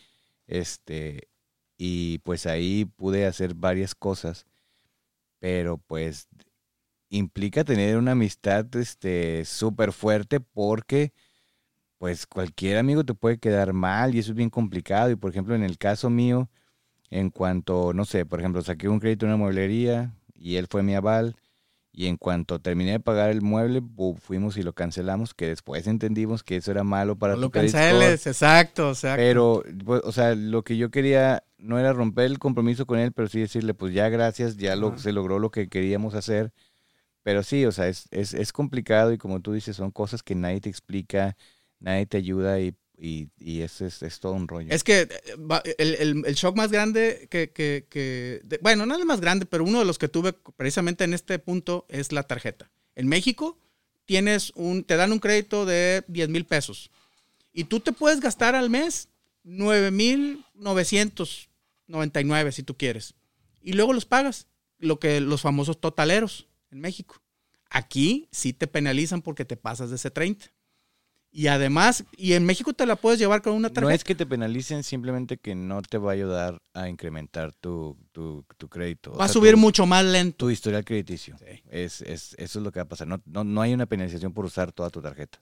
[0.47, 1.27] Este,
[1.83, 4.45] y pues ahí pude hacer varias cosas,
[5.39, 6.27] pero pues
[7.09, 11.11] implica tener una amistad este súper fuerte porque
[11.97, 15.09] pues cualquier amigo te puede quedar mal y eso es bien complicado.
[15.09, 16.51] Y por ejemplo, en el caso mío,
[17.09, 20.83] en cuanto, no sé, por ejemplo, saqué un crédito en una mueblería y él fue
[20.83, 21.35] mi aval.
[21.93, 23.81] Y en cuanto terminé de pagar el mueble,
[24.19, 28.25] fuimos y lo cancelamos, que después entendimos que eso era malo para no lo canceles,
[28.27, 29.17] exacto, exacto.
[29.17, 33.11] Pero, pues, o sea, lo que yo quería no era romper el compromiso con él,
[33.11, 36.53] pero sí decirle, pues ya gracias, ya lo, se logró lo que queríamos hacer.
[37.23, 40.33] Pero sí, o sea, es, es, es complicado y como tú dices, son cosas que
[40.33, 41.35] nadie te explica
[41.81, 43.81] nadie te ayuda y, y, y es,
[44.19, 44.67] todo un rollo.
[44.71, 49.63] Es que eh, el, shock más grande que bueno, no es el más grande, pero
[49.63, 52.69] uno de los que tuve precisamente en este punto es la tarjeta.
[52.93, 53.57] En México
[54.05, 56.91] tienes un, te dan un crédito de 10 mil pesos
[57.51, 59.09] y tú te puedes gastar al mes
[59.43, 63.15] 9 mil 999 si tú quieres
[63.63, 64.47] y luego los pagas,
[64.77, 67.21] lo que los famosos totaleros en México.
[67.69, 70.51] Aquí sí te penalizan porque te pasas de ese 30.
[71.33, 73.87] Y además, y en México te la puedes llevar con una tarjeta.
[73.87, 77.97] No es que te penalicen, simplemente que no te va a ayudar a incrementar tu,
[78.11, 79.13] tu, crédito.
[79.13, 80.45] Va a subir mucho más lento.
[80.45, 81.37] Tu historial crediticio.
[81.69, 83.07] Es, es, eso es lo que va a pasar.
[83.07, 85.39] No, no, no hay una penalización por usar toda tu tarjeta.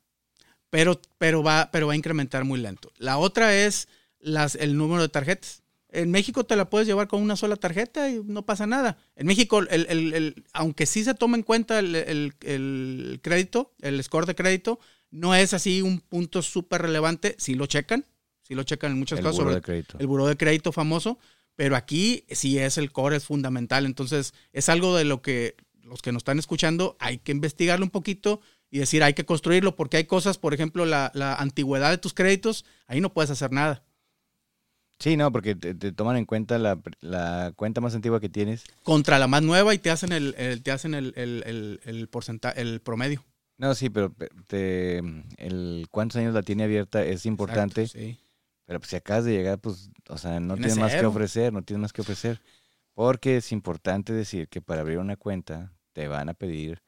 [0.70, 2.92] Pero, pero, va, pero va a incrementar muy lento.
[2.98, 3.88] La otra es
[4.20, 5.64] las, el número de tarjetas.
[5.92, 8.98] En México te la puedes llevar con una sola tarjeta y no pasa nada.
[9.16, 12.36] En México, el, el, el, aunque sí se toma en cuenta el,
[13.24, 14.80] crédito, el score de crédito,
[15.12, 17.36] no es así un punto súper relevante.
[17.38, 18.06] Sí lo checan,
[18.42, 19.40] sí lo checan en muchas el cosas.
[19.40, 19.98] Buró de crédito.
[20.00, 21.20] El buró de crédito famoso.
[21.56, 23.86] Pero aquí sí es el core, es fundamental.
[23.86, 25.58] Entonces, es algo de lo que
[25.90, 28.42] los que nos están escuchando hay que investigarlo un poquito
[28.72, 32.66] y decir, hay que construirlo, porque hay cosas, por ejemplo, la, antigüedad de tus créditos,
[32.88, 33.84] ahí no puedes hacer nada.
[35.00, 38.66] Sí, no, porque te, toman en cuenta la, cuenta más antigua que tienes.
[38.84, 42.82] Contra la más nueva y te hacen el, te hacen el, el, el porcentaje, el
[42.82, 43.24] promedio.
[43.60, 44.16] No, sí, pero
[44.48, 45.00] te,
[45.38, 47.88] el cuántos años la tiene abierta es importante.
[47.88, 48.18] sí.
[48.66, 51.64] Pero pues, si acabas de llegar, pues, o sea, no tienes más que ofrecer, no
[51.64, 52.40] tienes más que ofrecer.
[52.94, 56.82] Porque es importante decir que para abrir una cuenta te van a pedir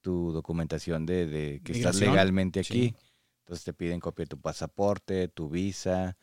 [0.00, 2.94] tu documentación de, de que estás legalmente aquí.
[3.44, 6.16] Entonces te piden copia de tu pasaporte, tu visa,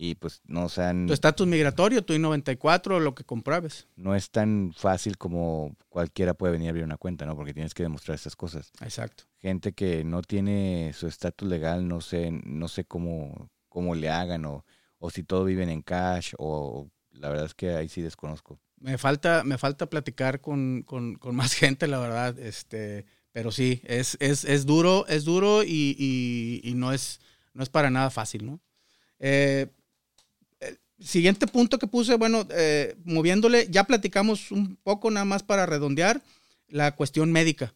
[0.00, 1.08] y pues no sean...
[1.08, 3.88] Tu estatus migratorio, tu I-94, lo que compruebes.
[3.96, 7.34] No es tan fácil como cualquiera puede venir a abrir una cuenta, ¿no?
[7.34, 8.70] Porque tienes que demostrar esas cosas.
[8.80, 9.24] Exacto.
[9.38, 14.44] Gente que no tiene su estatus legal, no sé, no sé cómo, cómo le hagan
[14.44, 14.64] o,
[15.00, 18.60] o si todo viven en cash o la verdad es que ahí sí desconozco.
[18.78, 23.82] Me falta, me falta platicar con, con, con más gente, la verdad, este, pero sí,
[23.82, 27.20] es, es, es duro, es duro y, y, y, no, es,
[27.52, 28.60] no es para nada fácil, ¿no?
[29.18, 29.66] Eh,
[31.00, 36.22] siguiente punto que puse, bueno, eh, moviéndole, ya platicamos un poco nada más para redondear
[36.68, 37.74] la cuestión médica.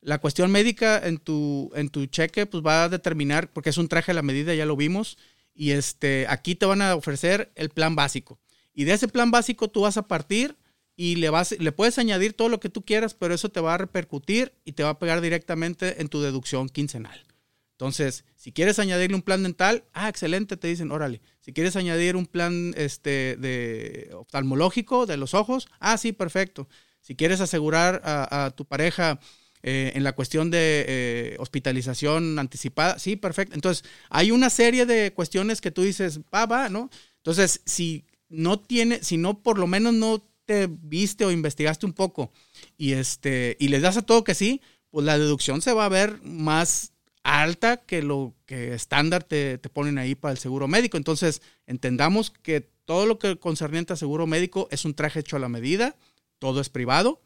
[0.00, 3.88] La cuestión médica en tu, en tu cheque pues va a determinar, porque es un
[3.88, 5.16] traje a la medida, ya lo vimos,
[5.54, 8.38] y este, aquí te van a ofrecer el plan básico.
[8.74, 10.56] Y de ese plan básico tú vas a partir
[10.96, 13.74] y le, vas, le puedes añadir todo lo que tú quieras, pero eso te va
[13.74, 17.24] a repercutir y te va a pegar directamente en tu deducción quincenal.
[17.72, 21.20] Entonces, si quieres añadirle un plan dental, ah, excelente, te dicen, órale.
[21.44, 26.68] Si quieres añadir un plan este, de oftalmológico de los ojos, ah, sí, perfecto.
[27.02, 29.20] Si quieres asegurar a, tu pareja
[29.62, 33.54] eh, en la cuestión de eh, hospitalización anticipada, sí, perfecto.
[33.54, 36.88] Entonces, hay una serie de cuestiones que tú dices, va, va, ¿no?
[37.18, 41.92] Entonces, si no tiene, si no por lo menos no te viste o investigaste un
[41.92, 42.32] poco
[42.78, 45.90] y este y les das a todo que sí, pues la deducción se va a
[45.90, 46.93] ver más
[47.24, 50.96] alta que lo que estándar te, ponen ahí para el seguro médico.
[50.96, 55.40] Entonces, entendamos que todo lo que concerniente a seguro médico es un traje hecho a
[55.40, 55.96] la medida,
[56.38, 57.22] todo es privado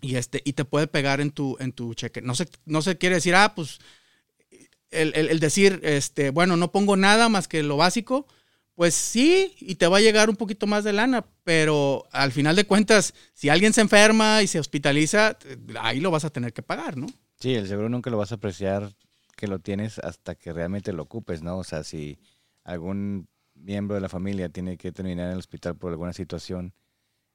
[0.00, 2.20] y, este, y te puede pegar en tu, en tu cheque.
[2.20, 3.78] No se, no se quiere decir, ah, pues
[4.90, 8.26] el, decir, este, bueno, no pongo nada más que lo básico,
[8.74, 12.56] pues sí, y te va a llegar un poquito más de lana, pero al final
[12.56, 15.38] de cuentas, si alguien se enferma y se hospitaliza,
[15.80, 17.06] ahí lo vas a tener que pagar, ¿no?
[17.38, 18.94] Sí, el seguro nunca lo vas a apreciar
[19.36, 21.58] que lo tienes hasta que realmente lo ocupes, ¿no?
[21.58, 22.18] O sea, si
[22.64, 26.72] algún miembro de la familia tiene que terminar en el hospital por alguna situación,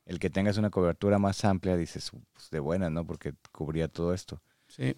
[0.06, 3.06] el que tengas una cobertura más amplia, dices, pues de buena, ¿no?
[3.06, 4.42] Porque cubría todo esto.
[4.68, 4.96] Sí.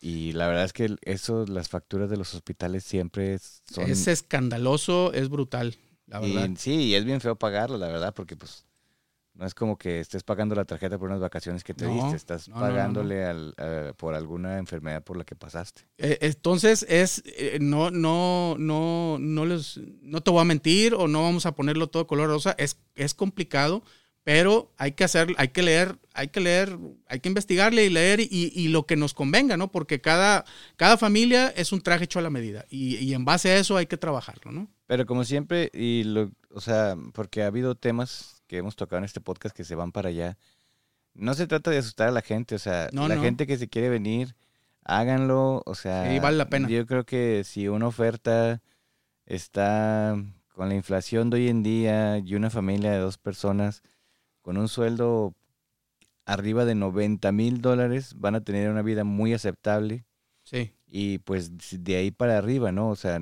[0.00, 3.88] Y la verdad es que eso, las facturas de los hospitales siempre son...
[3.88, 5.76] Es escandaloso, es brutal,
[6.06, 6.50] la verdad.
[6.56, 8.64] sí, y es bien feo pagarlo, la verdad, porque pues
[9.40, 12.50] no es como que estés pagando la tarjeta por unas vacaciones que te diste, estás
[12.50, 13.54] pagándole al,
[13.96, 15.86] por alguna enfermedad por la que pasaste.
[15.96, 21.08] Eh, entonces es eh, no no no no les no te voy a mentir o
[21.08, 23.82] no vamos a ponerlo todo color rosa, es es complicado
[24.22, 26.78] pero hay que hacer, hay que leer, hay que leer,
[27.08, 29.72] hay que investigarle y leer y, y lo que nos convenga, ¿no?
[29.72, 30.44] Porque cada,
[30.76, 33.78] cada familia es un traje hecho a la medida y, y, en base a eso
[33.78, 34.68] hay que trabajarlo, ¿no?
[34.86, 39.04] Pero como siempre, y lo, o sea, porque ha habido temas que hemos tocado en
[39.04, 40.36] este podcast que se van para allá.
[41.14, 43.22] No se trata de asustar a la gente, o sea, No, la no.
[43.22, 44.34] gente que se quiere venir,
[44.84, 46.68] háganlo, o sea, Sí, vale la pena.
[46.68, 48.60] Yo creo que si una oferta
[49.26, 50.16] está
[50.52, 53.82] con la inflación de hoy en día y una familia de dos personas
[54.42, 55.36] con un sueldo
[56.26, 60.04] arriba de 90 mil dólares, van a tener una vida muy aceptable
[60.42, 60.72] Sí.
[60.88, 61.52] y pues
[61.84, 62.88] de ahí para arriba, ¿no?
[62.90, 63.20] O sea,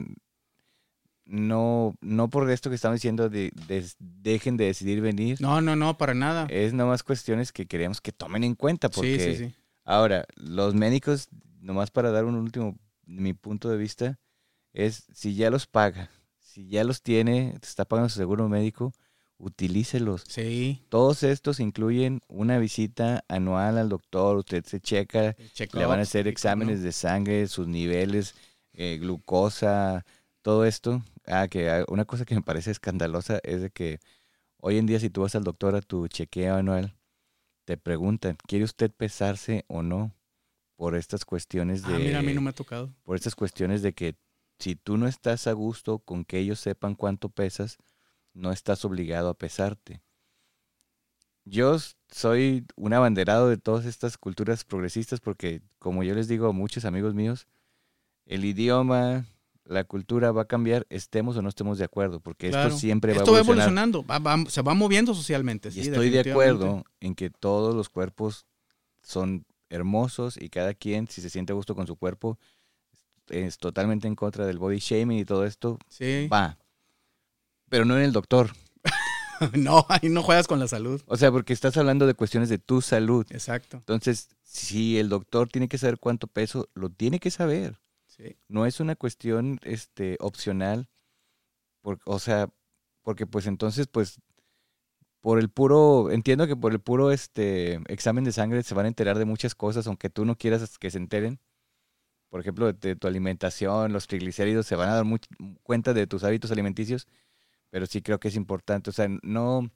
[1.28, 5.38] no, no por esto que estamos diciendo de, de- dejen de decidir venir.
[5.40, 6.46] No, no, no, para nada.
[6.50, 9.54] Es nomás cuestiones que queremos que tomen en cuenta porque sí, sí, sí.
[9.84, 11.28] ahora los médicos,
[11.60, 14.18] nomás para dar un último, mi punto de vista,
[14.72, 18.92] es si ya los paga, si ya los tiene, te está pagando su seguro médico,
[19.38, 20.24] utilícelos.
[20.26, 20.82] Sí.
[20.88, 25.36] Todos estos incluyen una visita anual al doctor, usted se checa,
[25.74, 28.34] le van a hacer exámenes de sangre, sus niveles,
[28.72, 30.04] eh, glucosa,
[30.42, 31.02] todo esto.
[31.28, 34.00] Ah, que ah, una cosa que me parece escandalosa es de que
[34.58, 36.96] hoy en día si tú vas al doctor a tu chequeo anual,
[37.64, 40.14] te preguntan, ¿quiere usted pesarse o no?
[40.76, 42.94] Por estas cuestiones de Ah, mira, a mí no me ha tocado.
[43.02, 44.16] por estas cuestiones de que
[44.58, 47.76] si tú no estás a gusto con que ellos sepan cuánto pesas,
[48.32, 50.02] no estás obligado a pesarte.
[51.44, 51.76] Yo
[52.10, 56.84] soy un abanderado de todas estas culturas progresistas porque, como yo les digo a muchos
[56.84, 57.46] amigos míos,
[58.26, 59.24] el idioma,
[59.68, 62.68] la cultura va a cambiar, estemos o no estemos de acuerdo, porque Claro.
[62.68, 65.68] esto siempre va Esto a va evolucionando, va- va- se va moviendo socialmente.
[65.74, 68.46] Y estoy de acuerdo en que todos los cuerpos
[69.02, 72.38] son hermosos y cada quien, si se siente a gusto con su cuerpo,
[73.28, 76.26] es totalmente en contra del body shaming y todo esto, Sí.
[76.32, 76.56] va.
[77.68, 78.50] Pero no en el doctor.
[79.54, 81.02] no, ahí no juegas con la salud.
[81.06, 83.26] O sea, porque estás hablando de cuestiones de tu salud.
[83.30, 83.76] Exacto.
[83.76, 87.78] Entonces, si el doctor tiene que saber cuánto peso, lo tiene que saber.
[88.48, 90.88] No es una cuestión este, opcional.
[91.82, 92.48] Por, o sea,
[93.02, 94.20] porque pues entonces, pues,
[95.20, 98.88] por el puro, entiendo que por el puro este examen de sangre se van a
[98.88, 101.40] enterar de muchas cosas, aunque tú no quieras que se enteren.
[102.30, 105.04] Por ejemplo, de, tu alimentación, los triglicéridos, se van a dar
[105.62, 107.06] cuenta de tus hábitos alimenticios,
[107.70, 108.90] pero sí creo que es importante.
[108.90, 109.70] O sea, no,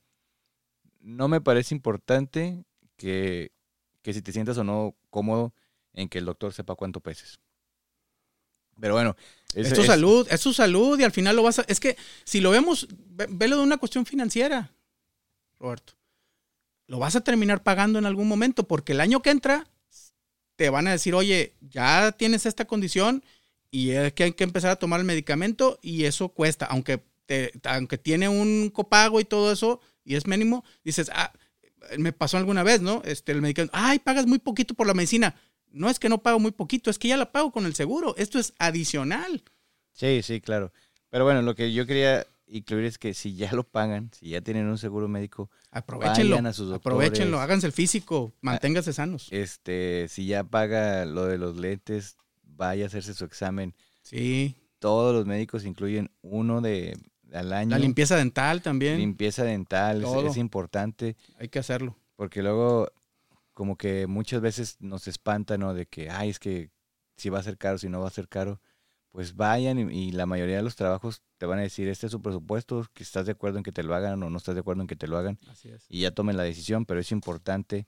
[1.01, 2.64] no me parece importante
[2.97, 3.53] que,
[4.03, 5.55] que si te sientas o no cómodo
[5.95, 7.40] en que el doctor sepa cuánto peses.
[8.80, 9.16] Pero bueno,
[9.54, 11.64] Es, tu salud, es tu salud y al final lo vas a...
[11.68, 14.72] Es que si lo vemos, ve- velo de una cuestión financiera,
[15.58, 15.92] Roberto.
[16.86, 19.66] Lo vas a terminar pagando en algún momento porque el año que entra
[20.56, 23.24] te van a decir, oye, ya tienes esta condición
[23.70, 27.52] y es que hay que empezar a tomar el medicamento y eso cuesta, aunque, te-
[27.64, 31.32] aunque tiene un copago y todo eso y es mínimo, dices, ah,
[31.98, 33.02] me pasó alguna vez, ¿no?
[33.04, 35.34] Este, el medicamento, ay, pagas muy poquito por la medicina.
[35.72, 38.14] No es que no pago muy poquito, es que ya la pago con el seguro.
[38.16, 39.42] Esto es adicional.
[39.92, 40.72] Sí, sí, claro.
[41.10, 44.40] Pero bueno, lo que yo quería incluir es que si ya lo pagan, si ya
[44.40, 46.36] tienen un seguro médico, Aprovechenlo.
[46.36, 47.44] Vayan a sus aprovechenlo, doctores.
[47.44, 49.28] háganse el físico, manténganse sanos.
[49.30, 53.74] este, si ya paga lo de los lentes, vaya a hacerse su examen.
[54.02, 54.54] Sí.
[54.78, 56.98] Todos los médicos incluyen uno de
[57.32, 57.70] al año.
[57.70, 58.98] La limpieza dental también.
[58.98, 61.16] Limpieza dental, es importante.
[61.38, 61.96] Hay que hacerlo.
[62.16, 62.90] Porque luego,
[63.62, 65.72] como que muchas veces nos espanta, ¿no?
[65.72, 66.72] De que, ay, es que
[67.16, 68.60] si va a ser caro, si no va a ser caro.
[69.12, 72.10] Pues vayan y, y la mayoría de los trabajos te van a decir, este es
[72.10, 74.62] su presupuesto, que estás de acuerdo en que te lo hagan o no estás de
[74.62, 75.38] acuerdo en que te lo hagan.
[75.48, 75.84] Así es.
[75.88, 77.86] Y ya tomen la decisión, pero es importante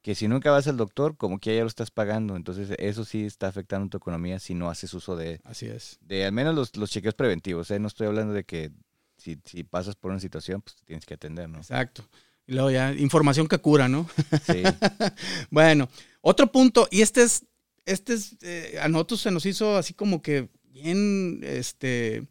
[0.00, 2.34] que si nunca vas al doctor, como que ya lo estás pagando.
[2.34, 5.98] Entonces, eso sí está afectando tu economía si no haces uso de, Así es.
[6.00, 7.70] de al menos los, los chequeos preventivos.
[7.72, 7.78] ¿eh?
[7.78, 8.72] No estoy hablando de que
[9.18, 11.58] si, si pasas por una situación, pues tienes que atender, ¿no?
[11.58, 12.08] Exacto.
[12.48, 14.08] Y luego ya, información que cura, ¿no?
[14.46, 14.62] Sí.
[15.50, 15.88] Bueno,
[16.22, 17.44] otro punto, y este es,
[17.84, 22.26] este es, eh, a nosotros se nos hizo así como que bien, este,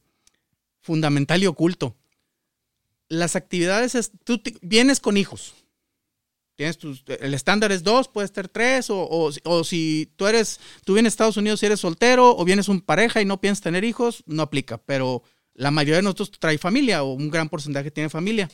[0.81, 1.95] fundamental y oculto.
[3.09, 5.53] Las actividades, es, tú vienes con hijos.
[6.55, 10.59] Tienes tus, el estándar es dos, puede ser tres, o, o, o si tú eres,
[10.83, 13.61] tú vienes a Estados Unidos y eres soltero, o vienes un pareja y no piensas
[13.61, 14.79] tener hijos, no aplica.
[14.79, 15.21] Pero
[15.53, 18.49] la mayoría de nosotros trae familia, o un gran porcentaje tiene familia.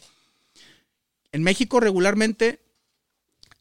[1.33, 2.63] En México regularmente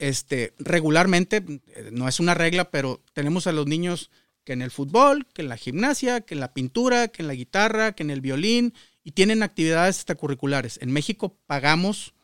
[0.03, 4.11] este, regularmente, eh, no es una regla, pero tenemos a los niños
[4.43, 7.35] que en el fútbol, que en la gimnasia, que en la pintura, que en la
[7.35, 10.81] guitarra, que en el violín, y tienen actividades extracurriculares.
[10.83, 12.15] En México pagamos,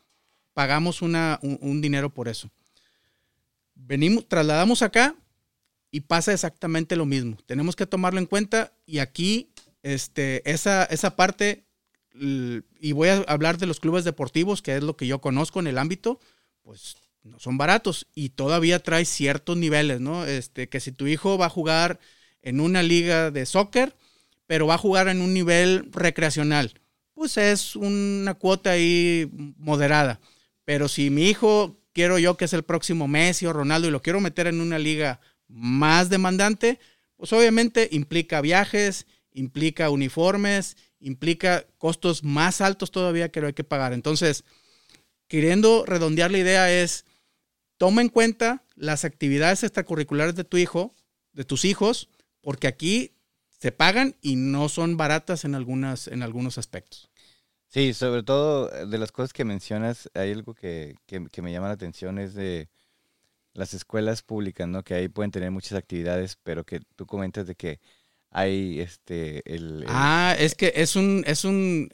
[0.55, 2.51] pagamos una, un, un dinero por eso.
[3.77, 5.15] Venimos, trasladamos acá
[5.93, 7.37] y pasa exactamente lo mismo.
[7.47, 9.53] Tenemos que tomarlo en cuenta y aquí
[9.85, 11.68] este, esa, esa parte
[12.21, 15.67] y voy a hablar de los clubes deportivos, que es lo que yo conozco en
[15.67, 16.21] el ámbito,
[16.63, 20.25] pues no son baratos y todavía trae ciertos niveles, ¿no?
[20.25, 22.01] Este, que si tu hijo va a jugar
[22.43, 23.97] en una liga de soccer,
[24.47, 26.75] pero va a jugar en un nivel recreacional,
[27.13, 30.21] pues es una cuota ahí moderada.
[30.65, 34.03] Pero si mi hijo quiero yo que es el próximo Messi o Ronaldo y lo
[34.03, 36.79] quiero meter en una liga más demandante,
[37.17, 43.65] pues obviamente implica viajes, implica uniformes, implica costos más altos todavía que lo hay que
[43.65, 43.93] pagar.
[43.93, 44.45] Entonces,
[45.29, 47.05] queriendo redondear la idea es,
[47.77, 50.95] toma en cuenta las actividades extracurriculares de tu hijo,
[51.33, 52.09] de tus hijos,
[52.41, 53.13] porque aquí
[53.59, 57.11] se pagan y no son baratas en, algunas, en algunos aspectos.
[57.69, 61.69] Sí, sobre todo eh, de las cosas que mencionas, hay algo que, que, me llama
[61.69, 62.69] la atención, es de
[63.53, 64.83] las escuelas públicas, ¿no?
[64.83, 67.81] Que ahí pueden tener muchas actividades, pero que tú comentas de que
[68.31, 71.89] hay este el, ah es que es un es un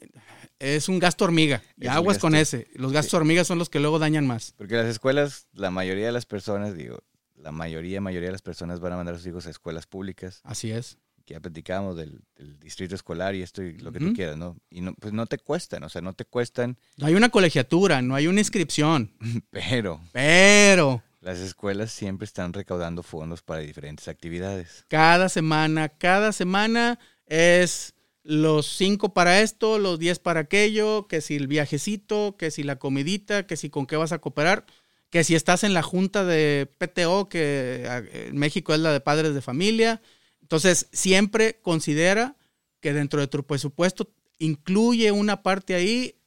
[0.59, 3.99] es un gasto hormiga y aguas con ese los gastos hormigas son los que luego
[3.99, 6.99] dañan más porque las escuelas la mayoría de las personas digo
[7.35, 10.41] la mayoría mayoría de las personas van a mandar a sus hijos a escuelas públicas
[10.43, 12.21] así es que ya platicamos del,
[12.59, 14.57] distrito escolar y esto y lo que tú quieras, ¿no?
[14.69, 16.77] Y no, pues no te cuestan, o sea, no te cuestan.
[16.97, 19.11] No hay una colegiatura, no hay una inscripción.
[19.49, 19.99] Pero.
[20.11, 21.01] Pero.
[21.25, 24.85] Las escuelas siempre están recaudando fondos para diferentes actividades.
[24.89, 31.35] Cada semana, cada semana es los cinco para esto, los diez para aquello, que si
[31.35, 34.67] el viajecito, que si la comidita, que si con qué vas a cooperar,
[35.09, 39.33] que si estás en la junta de PTO, que en México es la de padres
[39.33, 40.03] de familia.
[40.43, 42.35] Entonces, siempre considera
[42.81, 46.19] que dentro de tu presupuesto incluye una parte ahí,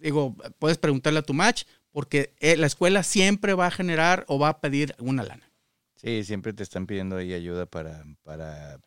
[0.00, 1.64] digo, puedes preguntarle a tu match,
[1.96, 5.50] porque eh, la escuela siempre va a generar o va a pedir una lana.
[5.94, 8.80] Sí, siempre te están pidiendo ahí ayuda para, para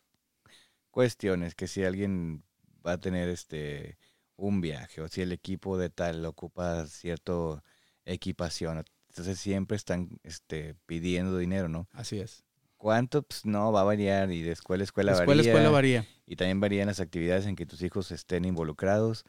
[0.91, 2.43] cuestiones, que si alguien
[2.86, 3.97] va a tener este
[4.36, 7.64] un viaje o si el equipo de tal ocupa cierta
[8.05, 11.89] equipación, entonces siempre están este, pidiendo dinero, ¿no?
[11.93, 12.43] Así es.
[12.78, 13.24] ¿Cuánto?
[13.24, 15.51] Pues no, va a variar y de escuela a escuela, escuela varía.
[15.51, 16.07] Escuela varía.
[16.28, 19.26] Y también varían las actividades en que tus hijos estén involucrados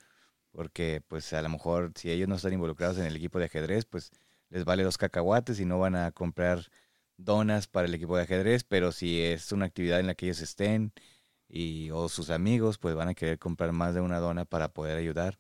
[0.53, 3.85] porque pues a lo mejor si ellos no están involucrados en el equipo de ajedrez,
[3.85, 4.11] pues
[4.51, 6.67] les vale dos cacahuates y no van a comprar
[7.17, 10.41] donas para el equipo de ajedrez, pero si es una actividad en la que ellos
[10.41, 10.93] estén
[11.49, 14.99] y o sus amigos, pues van a querer comprar más de una dona para poder
[14.99, 15.39] ayudar.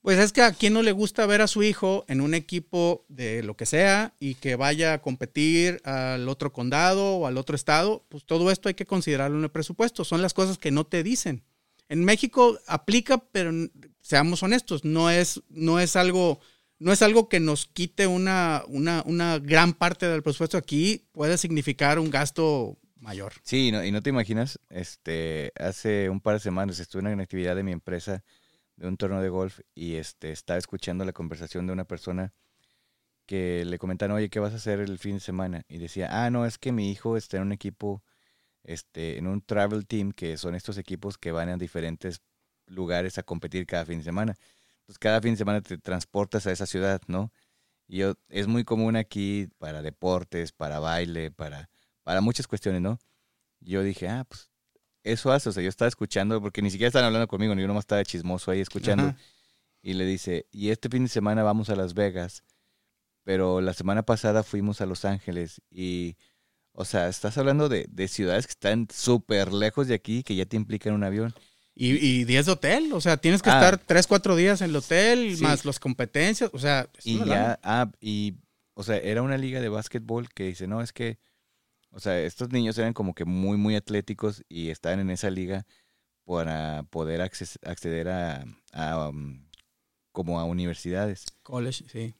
[0.00, 3.04] Pues es que a quien no le gusta ver a su hijo en un equipo
[3.08, 7.56] de lo que sea y que vaya a competir al otro condado o al otro
[7.56, 10.04] estado, pues todo esto hay que considerarlo en el presupuesto.
[10.04, 11.42] Son las cosas que no te dicen.
[11.88, 13.50] En México aplica, pero
[14.08, 16.40] seamos honestos, no es, no es algo,
[16.78, 20.56] no es algo que nos quite una, una, una gran parte del presupuesto.
[20.56, 23.34] Aquí puede significar un gasto mayor.
[23.42, 27.54] Sí, y no te imaginas, este, hace un par de semanas estuve en una actividad
[27.54, 28.24] de mi empresa
[28.76, 32.32] de un torneo de golf y este, estaba escuchando la conversación de una persona
[33.26, 35.66] que le comentaron, oye, ¿qué vas a hacer el fin de semana?
[35.68, 38.02] Y decía, ah, no, es que mi hijo está en un equipo
[38.64, 42.22] este, en un travel team, que son estos equipos que van a diferentes
[42.68, 44.34] lugares a competir cada fin de semana.
[44.80, 47.32] Entonces, cada fin de semana te transportas a esa ciudad, ¿no?
[47.86, 51.70] Y yo, es muy común aquí para deportes, para baile, para,
[52.02, 52.98] para muchas cuestiones, ¿no?
[53.60, 54.50] yo dije, ah, pues
[55.02, 57.68] eso hace, o sea, yo estaba escuchando, porque ni siquiera estaban hablando conmigo, ni yo
[57.68, 59.14] nomás estaba chismoso ahí escuchando.
[59.82, 62.44] Y le dice, y este fin de semana vamos a Las Vegas,
[63.24, 66.16] pero la semana pasada fuimos a Los Ángeles y
[66.80, 70.54] o sea, estás hablando de, ciudades que están súper lejos de aquí, que ya te
[70.54, 71.34] implican un avión.
[71.80, 73.54] Y, y días de hotel, o sea, tienes que ah.
[73.54, 76.90] estar tres, cuatro días en el hotel, más las competencias, o sea.
[77.04, 78.34] y ya, ah, y,
[78.74, 81.20] o sea, era una liga de básquetbol que dice, no, es que,
[81.92, 85.66] o sea, estos niños eran como que muy, muy atléticos y estaban en esa liga
[86.24, 89.46] para poder acceder a, a um,
[90.10, 91.26] como a universidades.
[91.44, 92.16] College, sí.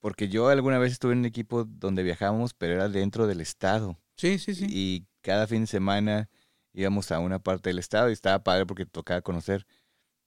[0.00, 4.00] Porque yo alguna vez estuve en un equipo donde viajábamos, pero era dentro del estado.
[4.16, 4.66] Sí, sí, sí.
[4.68, 6.28] Y cada fin de semana
[6.72, 9.66] íbamos a una parte del estado y estaba padre porque tocaba conocer.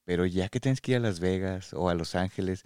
[0.05, 2.65] Pero ya que tienes que ir a Las Vegas o a Los Ángeles,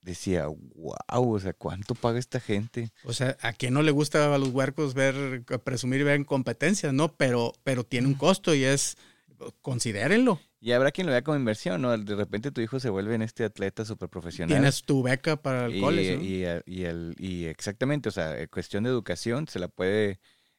[0.00, 2.90] decía, wow, o sea, ¿cuánto paga esta gente?
[3.04, 6.24] O sea, a quien no le gusta a los huercos ver, presumir y ver en
[6.24, 7.14] competencias, ¿no?
[7.16, 8.96] Pero, pero tiene un costo y es,
[9.60, 10.40] considérenlo.
[10.60, 11.96] Y habrá quien lo vea como inversión, ¿no?
[11.96, 14.56] De repente tu hijo se vuelve en este atleta súper profesional.
[14.56, 18.90] Tienes tu beca para el y, college, y, el, y exactamente, o sea, cuestión de
[18.90, 20.18] educación se la puede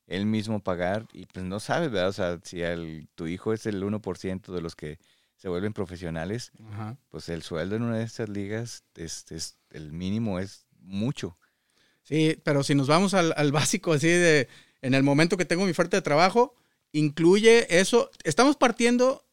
[0.10, 2.10] él mismo pagar y pues no sabes, ¿verdad?
[2.10, 4.97] O sea, si el, tu hijo es el 1% de los que
[5.36, 6.51] se vuelven profesionales,
[7.10, 11.38] pues el sueldo en una de estas ligas, es, es, el mínimo es mucho.
[12.01, 14.49] Sí, pero si nos vamos al, al básico así de,
[14.82, 16.55] en el momento que tengo mi oferta de trabajo,
[16.91, 19.28] incluye eso, estamos partiendo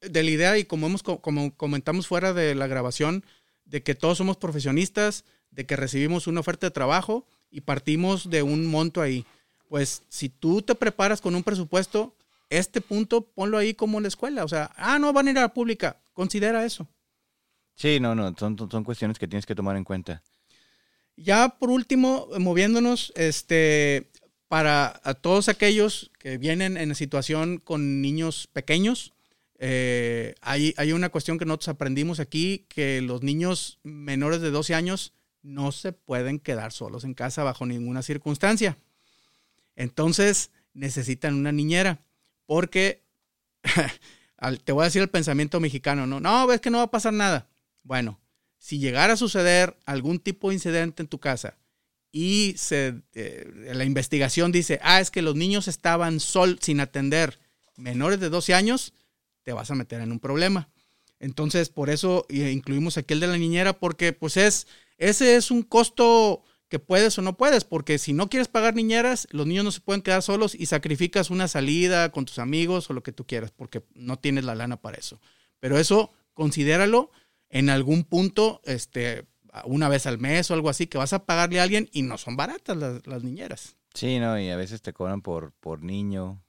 [0.00, 3.24] de la idea y como, hemos, como comentamos fuera de la grabación,
[3.64, 8.42] de que todos somos profesionistas, de que recibimos una oferta de trabajo y partimos de
[8.42, 9.24] un monto ahí.
[9.68, 12.14] Pues si tú te preparas con un presupuesto,
[12.50, 14.44] este punto ponlo ahí como en la escuela.
[14.44, 16.00] O sea, ah, no, van a ir a la pública.
[16.12, 16.88] Considera eso.
[17.74, 20.22] Sí, no, no, son, son cuestiones que tienes que tomar en cuenta.
[21.16, 24.10] Ya por último, moviéndonos, este,
[24.48, 29.12] para todos aquellos que vienen en situación con niños pequeños,
[29.58, 34.74] eh, hay, hay, una cuestión que nosotros aprendimos aquí, que los niños menores de 12
[34.74, 35.12] años
[35.42, 38.78] no se pueden quedar solos en casa bajo ninguna circunstancia.
[39.78, 42.04] Entonces necesitan una niñera,
[42.46, 43.04] porque
[44.64, 47.12] te voy a decir el pensamiento mexicano, no, no, ves que no va a pasar
[47.12, 47.48] nada.
[47.84, 48.18] Bueno,
[48.58, 51.56] si llegara a suceder algún tipo de incidente en tu casa
[52.10, 57.38] y se, eh, la investigación dice, ah, es que los niños estaban sol sin atender
[57.76, 58.94] menores de 12 años,
[59.44, 60.70] te vas a meter en un problema.
[61.20, 64.66] Entonces, por eso eh, incluimos aquí el de la niñera, porque pues es,
[64.96, 69.26] ese es un costo que puedes o no puedes, porque si no quieres pagar niñeras,
[69.30, 72.92] los niños no se pueden quedar solos y sacrificas una salida con tus amigos o
[72.92, 75.20] lo que tú quieras, porque no tienes la lana para eso.
[75.60, 77.10] Pero eso, considéralo
[77.48, 79.26] en algún punto, este,
[79.64, 82.18] una vez al mes o algo así, que vas a pagarle a alguien y no
[82.18, 83.76] son baratas las, niñeras.
[83.94, 86.42] Sí, no, y a veces te cobran por, por niño.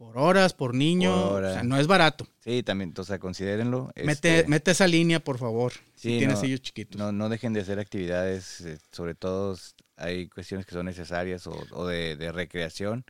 [0.00, 2.26] Por horas, por niño, o sea, no es barato.
[2.38, 3.92] Sí, también, o sea, considérenlo.
[3.96, 6.98] Mete, este, mete esa línea, por favor, si tienes ellos chiquitos.
[6.98, 9.58] No, no dejen de hacer actividades, eh, sobre todo
[9.96, 13.04] hay cuestiones que son necesarias o, o de, de recreación,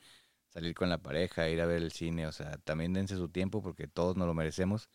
[0.52, 3.62] salir con la pareja, ir a ver el cine, o sea, también dense su tiempo
[3.62, 4.88] porque todos nos lo merecemos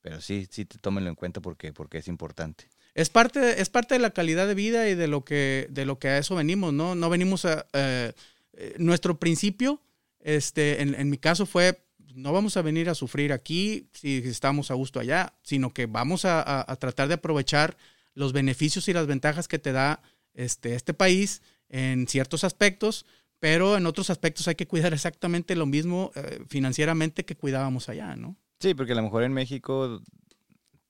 [0.00, 2.68] pero sí, sí tómenlo en cuenta porque, porque es importante.
[2.94, 5.98] Es parte, es parte de la calidad de vida y de lo que, de lo
[5.98, 6.94] que a eso venimos, ¿no?
[6.94, 7.66] No venimos a.
[7.72, 8.12] Eh,
[8.54, 9.80] eh, nuestro principio,
[10.28, 11.82] este, en, en, mi caso, fue.
[12.14, 16.24] No vamos a venir a sufrir aquí si estamos a gusto allá, sino que vamos
[16.24, 17.76] a, a, tratar de aprovechar
[18.14, 20.02] los beneficios y las ventajas que te da
[20.34, 23.06] este, este país en ciertos aspectos,
[23.38, 28.16] pero en otros aspectos hay que cuidar exactamente lo mismo eh, financieramente que cuidábamos allá,
[28.16, 28.36] ¿no?
[28.58, 30.02] Sí, porque a lo mejor en México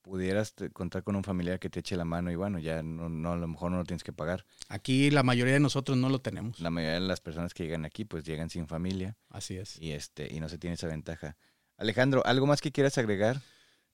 [0.09, 3.37] pudieras contar con un familiar que te eche la mano y bueno, ya no, a
[3.37, 4.45] lo mejor no lo tienes que pagar.
[4.69, 6.61] Aquí la mayoría de nosotros no lo tenemos.
[6.61, 9.17] La mayoría de las personas que llegan aquí pues llegan sin familia.
[9.29, 9.79] Así es.
[9.81, 11.37] Y este y no se tiene esa ventaja.
[11.77, 13.41] Alejandro, ¿algo más que quieras agregar?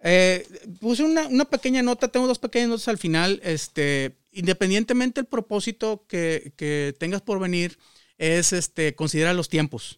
[0.01, 0.47] Eh,
[0.81, 3.41] puse una, una, pequeña nota, tengo dos pequeñas notas al final.
[3.43, 7.79] Este, independientemente del propósito que, que tengas por venir,
[8.19, 9.97] es este, considerar los tiempos.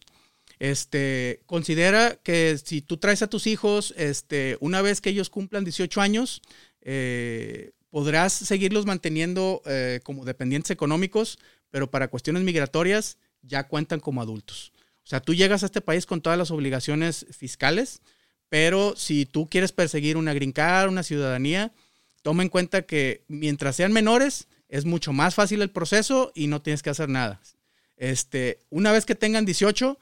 [0.59, 5.63] Este, considera que si tú traes a tus hijos, este, una vez que ellos cumplan
[5.63, 6.41] 18 años,
[6.81, 11.39] eh, podrás seguirlos manteniendo eh, como dependientes económicos,
[11.69, 14.73] pero para cuestiones migratorias ya cuentan como adultos.
[15.03, 18.01] O sea, tú llegas a este país con todas las obligaciones fiscales,
[18.49, 20.53] pero si tú quieres perseguir una green
[20.89, 21.71] una ciudadanía,
[22.23, 26.61] toma en cuenta que mientras sean menores, es mucho más fácil el proceso y no
[26.61, 27.39] tienes que hacer nada.
[27.95, 29.97] Este, una vez que tengan 18,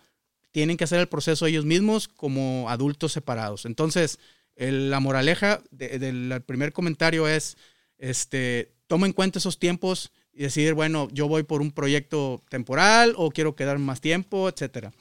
[0.56, 3.66] tienen que hacer el proceso ellos mismos como adultos separados.
[3.66, 4.20] Entonces,
[4.56, 7.58] la moraleja del primer comentario es,
[7.98, 13.16] este, toma en cuenta esos tiempos y decir, bueno, yo voy por un proyecto temporal
[13.18, 14.94] o quiero quedar más tiempo, etcétera.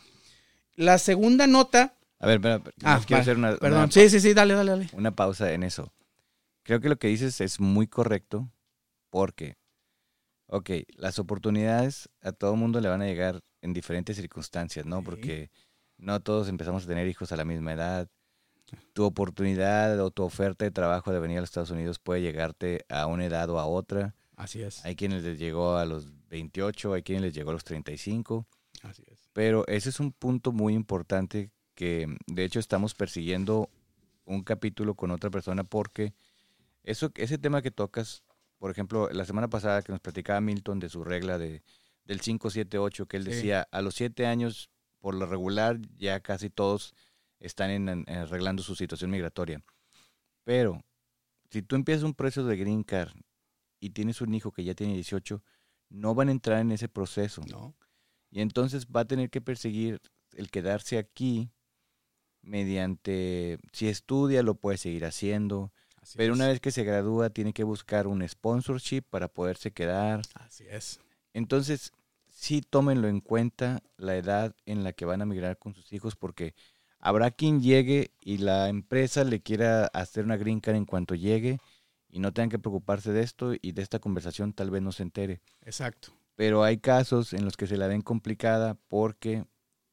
[0.75, 1.95] La segunda nota...
[2.19, 2.41] A ver,
[2.83, 3.57] ah, quiero hacer una...
[3.57, 4.89] Perdón, sí, sí, sí, dale, dale, dale.
[4.93, 5.93] Una pausa en eso.
[6.65, 8.51] Creo que lo que dices es muy correcto
[9.09, 9.55] porque,
[10.49, 15.03] ok, las oportunidades a todo mundo le van a llegar en diferentes circunstancias, ¿no?
[15.03, 15.51] Porque
[15.97, 18.09] no todos empezamos a tener hijos a la misma edad.
[18.93, 22.85] Tu oportunidad o tu oferta de trabajo de venir a los Estados Unidos puede llegarte
[22.91, 24.15] a una edad o a otra.
[24.37, 24.85] Así es.
[24.85, 28.47] Hay quienes les llegó a los 28, hay quienes les llegó a los 35.
[28.83, 29.31] Así es.
[29.33, 33.71] Pero ese es un punto muy importante que de hecho estamos persiguiendo
[34.27, 36.13] un capítulo con otra persona porque
[36.83, 38.25] eso, ese tema que tocas,
[38.59, 41.63] por ejemplo, la semana pasada que nos platicaba Milton de su regla de
[42.05, 46.95] del 578 que él decía, a los siete años, por lo regular, ya casi todos
[47.41, 49.63] están en, arreglando su situación migratoria.
[50.45, 50.83] Pero
[51.51, 53.13] si tú empiezas un proceso de green card
[53.81, 55.43] y tienes un hijo que ya tiene 18,
[55.91, 57.43] no van a entrar en ese proceso.
[57.51, 57.75] No.
[58.31, 60.01] Y entonces va a tener que perseguir
[60.33, 61.51] el quedarse aquí
[62.43, 65.73] mediante, si estudia, lo puede seguir haciendo.
[66.17, 70.23] pero una vez que se gradúa, tiene que buscar un sponsorship para poderse quedar.
[70.35, 71.01] Así es.
[71.35, 71.93] Entonces,
[72.31, 76.17] sí tómenlo en cuenta la edad en la que van a migrar con sus hijos
[76.17, 76.55] porque
[76.99, 81.59] habrá quien llegue y la empresa le quiera hacer una green card en cuanto llegue
[82.09, 85.03] y no tengan que preocuparse de esto y de esta conversación tal vez no se
[85.03, 85.43] entere.
[85.63, 86.13] Exacto.
[86.37, 89.45] Pero hay casos en los que se la ven complicada porque,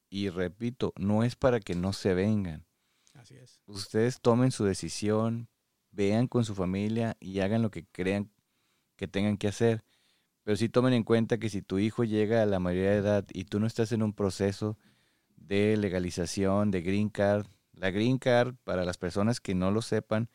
[0.10, 2.66] y repito, no es para que no se vengan.
[3.16, 3.60] Así es.
[3.66, 5.50] Ustedes tomen su decisión,
[5.92, 8.32] vean con su familia y hagan lo que crean
[8.96, 9.84] que tengan que hacer.
[10.44, 13.26] Pero sí tomen en cuenta que si tu hijo llega a la mayoría de edad
[13.34, 14.78] y tú no estás en un proceso
[15.36, 20.30] de legalización, de green card, la green card, para las personas que no lo sepan,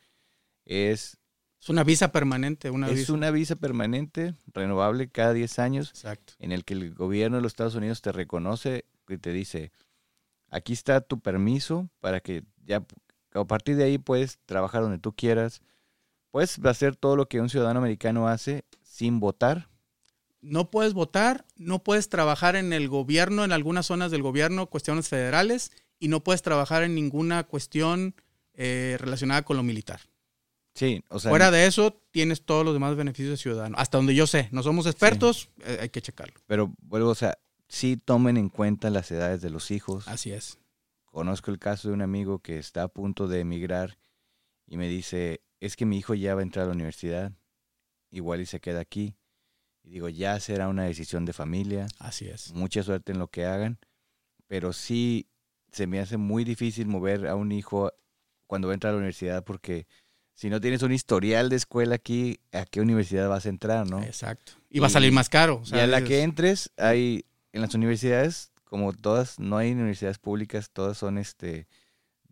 [0.65, 1.17] es...
[1.59, 3.13] Es una visa permanente, una es visa.
[3.13, 6.33] una visa permanente, renovable cada 10 años, Exacto.
[6.39, 9.71] en el que el gobierno de los Estados Unidos te reconoce y te dice,
[10.49, 12.85] aquí está tu permiso para que ya
[13.33, 15.61] a partir de ahí puedes trabajar donde tú quieras,
[16.31, 19.67] puedes hacer todo lo que un ciudadano americano hace sin votar.
[20.41, 25.09] No puedes votar, no puedes trabajar en el gobierno, en algunas zonas del gobierno, cuestiones
[25.09, 28.15] federales, y no puedes trabajar en ninguna cuestión
[28.53, 30.01] eh, relacionada con lo militar.
[30.75, 33.75] Sí, o sea, Fuera de eso, tienes todos los demás beneficios de ciudadano.
[33.79, 36.39] Hasta donde yo sé, no somos expertos, eh, hay que checarlo.
[36.45, 40.07] pero vuelvo, o sea, sí tomen en cuenta las edades de los hijos.
[40.07, 40.59] Así es.
[41.05, 43.97] Conozco el caso de un amigo que está a punto de emigrar
[44.67, 47.31] y me dice, es que mi hijo ya va a entrar a la universidad,
[48.11, 49.15] igual y se queda aquí.
[49.87, 52.51] Y digo, ya será una decisión de familia, Así es.
[52.53, 53.79] mucha suerte en lo que hagan,
[54.47, 55.29] pero sí
[55.71, 57.93] se me hace muy difícil mover a un hijo
[58.47, 59.87] cuando va a entrar a la universidad porque
[60.33, 64.03] si no tienes un historial de escuela aquí, ¿a qué universidad vas a entrar, no?
[64.03, 64.53] Exacto.
[64.69, 65.61] Y va a salir más caro.
[65.71, 70.19] o y a la que entres, hay en las universidades, como todas, no hay universidades
[70.19, 71.67] públicas, todas son este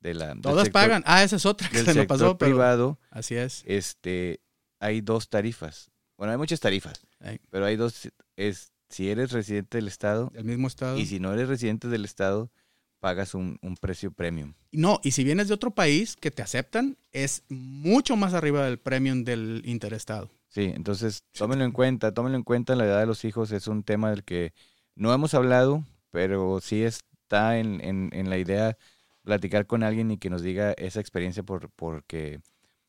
[0.02, 1.04] de la Todas sector- pagan.
[1.08, 3.64] Ah, esa es otra que del se me pasó, pero privado, así es.
[3.66, 4.42] este
[4.80, 5.90] hay dos tarifas.
[6.18, 7.05] Bueno, hay muchas tarifas,
[7.50, 10.98] Pero hay dos es si eres residente del estado del mismo estado.
[10.98, 12.52] y si no eres residente del estado,
[13.00, 14.54] pagas un, un precio premium.
[14.72, 18.80] No, y si vienes de otro país que te aceptan, es mucho más arriba del
[18.80, 20.32] premium del interestado.
[20.50, 23.84] Sí, entonces tómenlo en cuenta, tómenlo en cuenta, la edad de los hijos es un
[23.84, 24.54] tema del que
[24.96, 28.78] no hemos hablado, pero sí está en, en, en la idea
[29.24, 32.40] platicar con alguien y que nos diga esa experiencia por, porque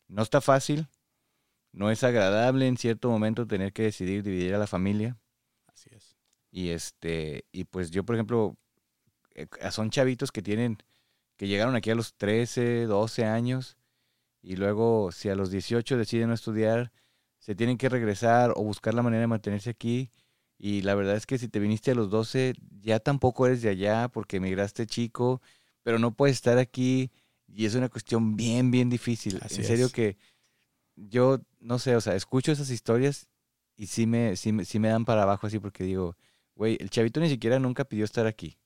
[0.07, 0.87] no está fácil,
[1.77, 5.18] no es agradable en cierto momento tener que decidir dividir a la familia
[5.66, 6.16] Así es.
[6.51, 8.57] y este y pues yo por ejemplo
[9.35, 10.79] eh, son chavitos que tienen
[11.37, 13.77] que llegaron aquí a los 13, 12 años
[14.43, 16.93] y luego si a los 18 deciden no estudiar,
[17.39, 20.11] se tienen que regresar o buscar la manera de mantenerse aquí
[20.57, 23.68] y la verdad es que si te viniste a los 12 ya tampoco eres de
[23.68, 25.43] allá porque emigraste chico,
[25.83, 27.11] pero no puedes estar aquí
[27.47, 29.39] y es una cuestión bien bien difícil.
[29.43, 29.93] Así en serio es.
[29.93, 30.16] que
[30.97, 33.29] yo no sé, o sea, escucho esas historias
[33.77, 36.17] y sí me sí me, sí me dan para abajo así porque digo,
[36.55, 38.59] güey, el chavito ni siquiera nunca pidió estar aquí.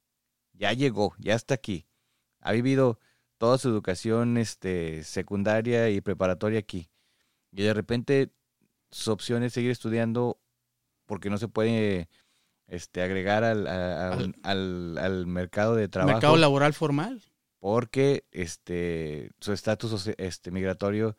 [0.52, 1.86] Ya llegó, ya está aquí.
[2.40, 2.98] Ha vivido
[3.38, 6.90] toda su educación este, secundaria y preparatoria aquí.
[7.50, 8.30] Y de repente
[8.90, 10.38] su opción es seguir estudiando
[11.06, 12.08] porque no se puede
[12.66, 16.12] este, agregar al, a- al- al- al mercado de trabajo.
[16.14, 17.22] Mercado laboral formal.
[17.58, 21.16] porque este, su estatus este, migratorio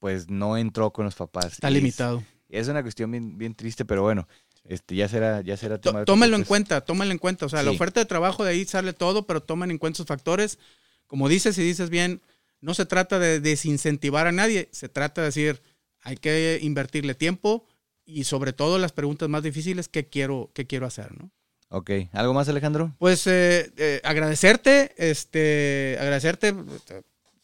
[0.00, 1.52] pues no entró con los papás.
[1.52, 2.24] Está Y limitado.
[2.48, 4.26] Es, una cuestión bien, bien triste, pero bueno,
[4.64, 7.46] este, ya será, ya será tema Tómelo en cuenta, tómelo en cuenta.
[7.46, 10.06] O sea, la oferta de trabajo de ahí sale todo, pero tomen en cuenta esos
[10.06, 10.58] factores.
[11.06, 12.22] Como dices y dices bien,
[12.60, 15.62] no se trata de desincentivar a nadie, se trata de decir,
[16.02, 17.66] hay que invertirle tiempo
[18.04, 21.16] y sobre todo las preguntas más difíciles, ¿qué quiero, qué quiero hacer?
[21.16, 21.30] ¿no?
[21.68, 22.94] Ok, ¿algo más Alejandro?
[22.98, 26.54] Pues eh, eh, agradecerte, este, agradecerte.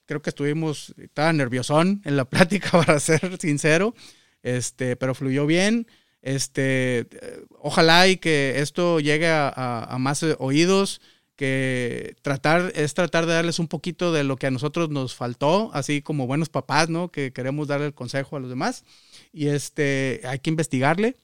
[0.07, 3.95] Creo que estuvimos, estaba nerviosón en la plática, para ser sincero,
[4.43, 5.87] este, pero fluyó bien.
[6.23, 11.01] Este, eh, ojalá y que esto llegue a, a- a más eh, oídos,
[11.37, 15.71] que tratar es tratar de darles un poquito de lo que a nosotros nos faltó,
[15.75, 17.11] así como buenos papás, ¿no?
[17.11, 18.85] Que queremos darle el consejo a los demás.
[19.33, 21.17] Y este, hay que investigarle,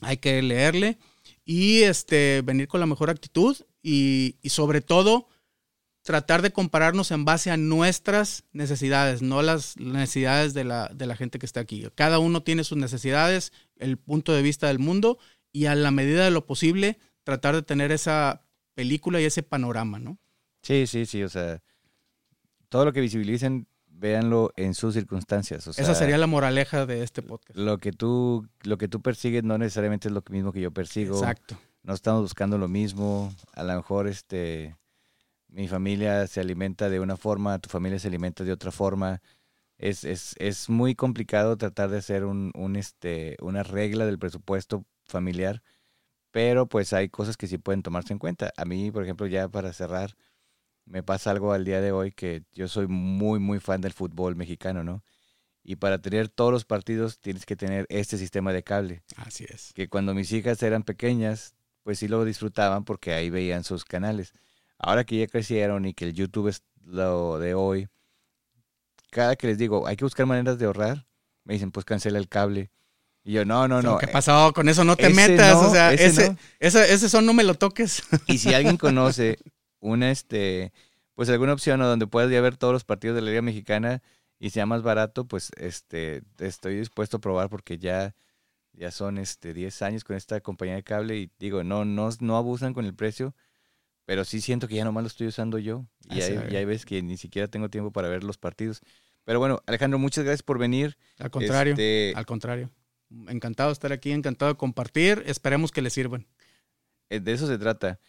[0.00, 0.98] hay que leerle
[1.44, 5.28] y este, venir con la mejor actitud y, y sobre todo
[6.12, 11.16] tratar de compararnos en base a nuestras necesidades, no las necesidades de la, de la
[11.16, 11.88] gente que está aquí.
[11.94, 15.16] Cada uno tiene sus necesidades, el punto de vista del mundo
[15.52, 18.42] y a la medida de lo posible tratar de tener esa
[18.74, 20.18] película y ese panorama, ¿no?
[20.60, 21.62] Sí, sí, sí, o sea,
[22.68, 25.66] todo lo que visibilicen, véanlo en sus circunstancias.
[25.66, 27.58] O sea, Esa sería la moraleja de este podcast.
[27.58, 31.16] lo que tú, lo que tú persigues no necesariamente es lo mismo que yo persigo.
[31.16, 31.58] Exacto.
[31.82, 33.34] No estamos buscando lo mismo.
[33.54, 34.76] A lo mejor este
[35.52, 39.22] mi familia se alimenta de una forma, tu familia se alimenta de otra forma.
[39.78, 44.86] Es, es, es muy complicado tratar de hacer un, un, este, una regla del presupuesto
[45.06, 45.62] familiar,
[46.32, 48.52] pero pues hay cosas que sí pueden tomarse en cuenta.
[48.56, 50.16] A mí, por ejemplo, ya para cerrar,
[50.86, 54.36] me pasa algo al día de hoy que yo soy muy, muy fan del fútbol
[54.36, 55.04] mexicano, ¿no?
[55.64, 59.72] Y para tener todos los partidos tienes que tener este sistema de cable Así es.
[59.74, 64.32] que cuando mis hijas eran pequeñas, pues sí lo disfrutaban porque ahí veían sus canales.
[64.82, 67.88] Ahora que ya crecieron y que el YouTube es lo de hoy,
[69.10, 71.06] cada que les digo, hay que buscar maneras de ahorrar,
[71.44, 72.70] me dicen, pues cancela el cable.
[73.24, 73.98] Y yo, no, no, no.
[73.98, 74.52] ¿Qué pasó?
[74.52, 75.54] Con eso no te metas.
[75.54, 78.02] o sea, ese, ese, ese, son no me lo toques.
[78.26, 79.38] Y si alguien conoce
[79.78, 80.72] una, este,
[81.14, 84.02] pues alguna opción donde puedas ya ver todos los partidos de la Liga Mexicana
[84.40, 88.16] y sea más barato, pues este, estoy dispuesto a probar porque ya,
[88.72, 92.36] ya son este 10 años con esta compañía de cable y digo, no, no, no
[92.36, 93.36] abusan con el precio,
[94.12, 97.00] pero sí siento que ya nomás lo estoy usando yo y ya hay veces que
[97.00, 98.82] ni siquiera tengo tiempo para ver los partidos.
[99.24, 100.98] Pero bueno, Alejandro, muchas gracias por venir.
[101.18, 102.68] Al contrario, este, al contrario.
[103.28, 105.22] Encantado de estar aquí, encantado de compartir.
[105.24, 106.26] Esperemos que les sirvan.
[107.08, 108.00] Eh, de eso se trata.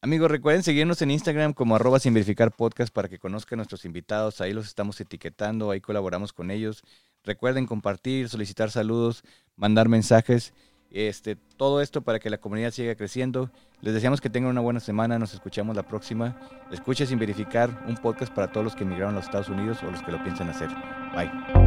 [0.00, 3.84] Amigos, recuerden seguirnos en Instagram como arroba sin verificar podcast para que conozcan a nuestros
[3.84, 4.40] invitados.
[4.40, 6.84] Ahí los estamos etiquetando, ahí colaboramos con ellos.
[7.24, 9.24] Recuerden compartir, solicitar saludos,
[9.56, 10.54] mandar mensajes.
[10.92, 13.50] Este, todo esto para que la comunidad siga creciendo.
[13.80, 15.18] Les deseamos que tengan una buena semana.
[15.18, 16.36] Nos escuchamos la próxima.
[16.70, 19.90] Escuche sin verificar un podcast para todos los que emigraron a los Estados Unidos o
[19.90, 20.68] los que lo piensan hacer.
[21.14, 21.61] Bye.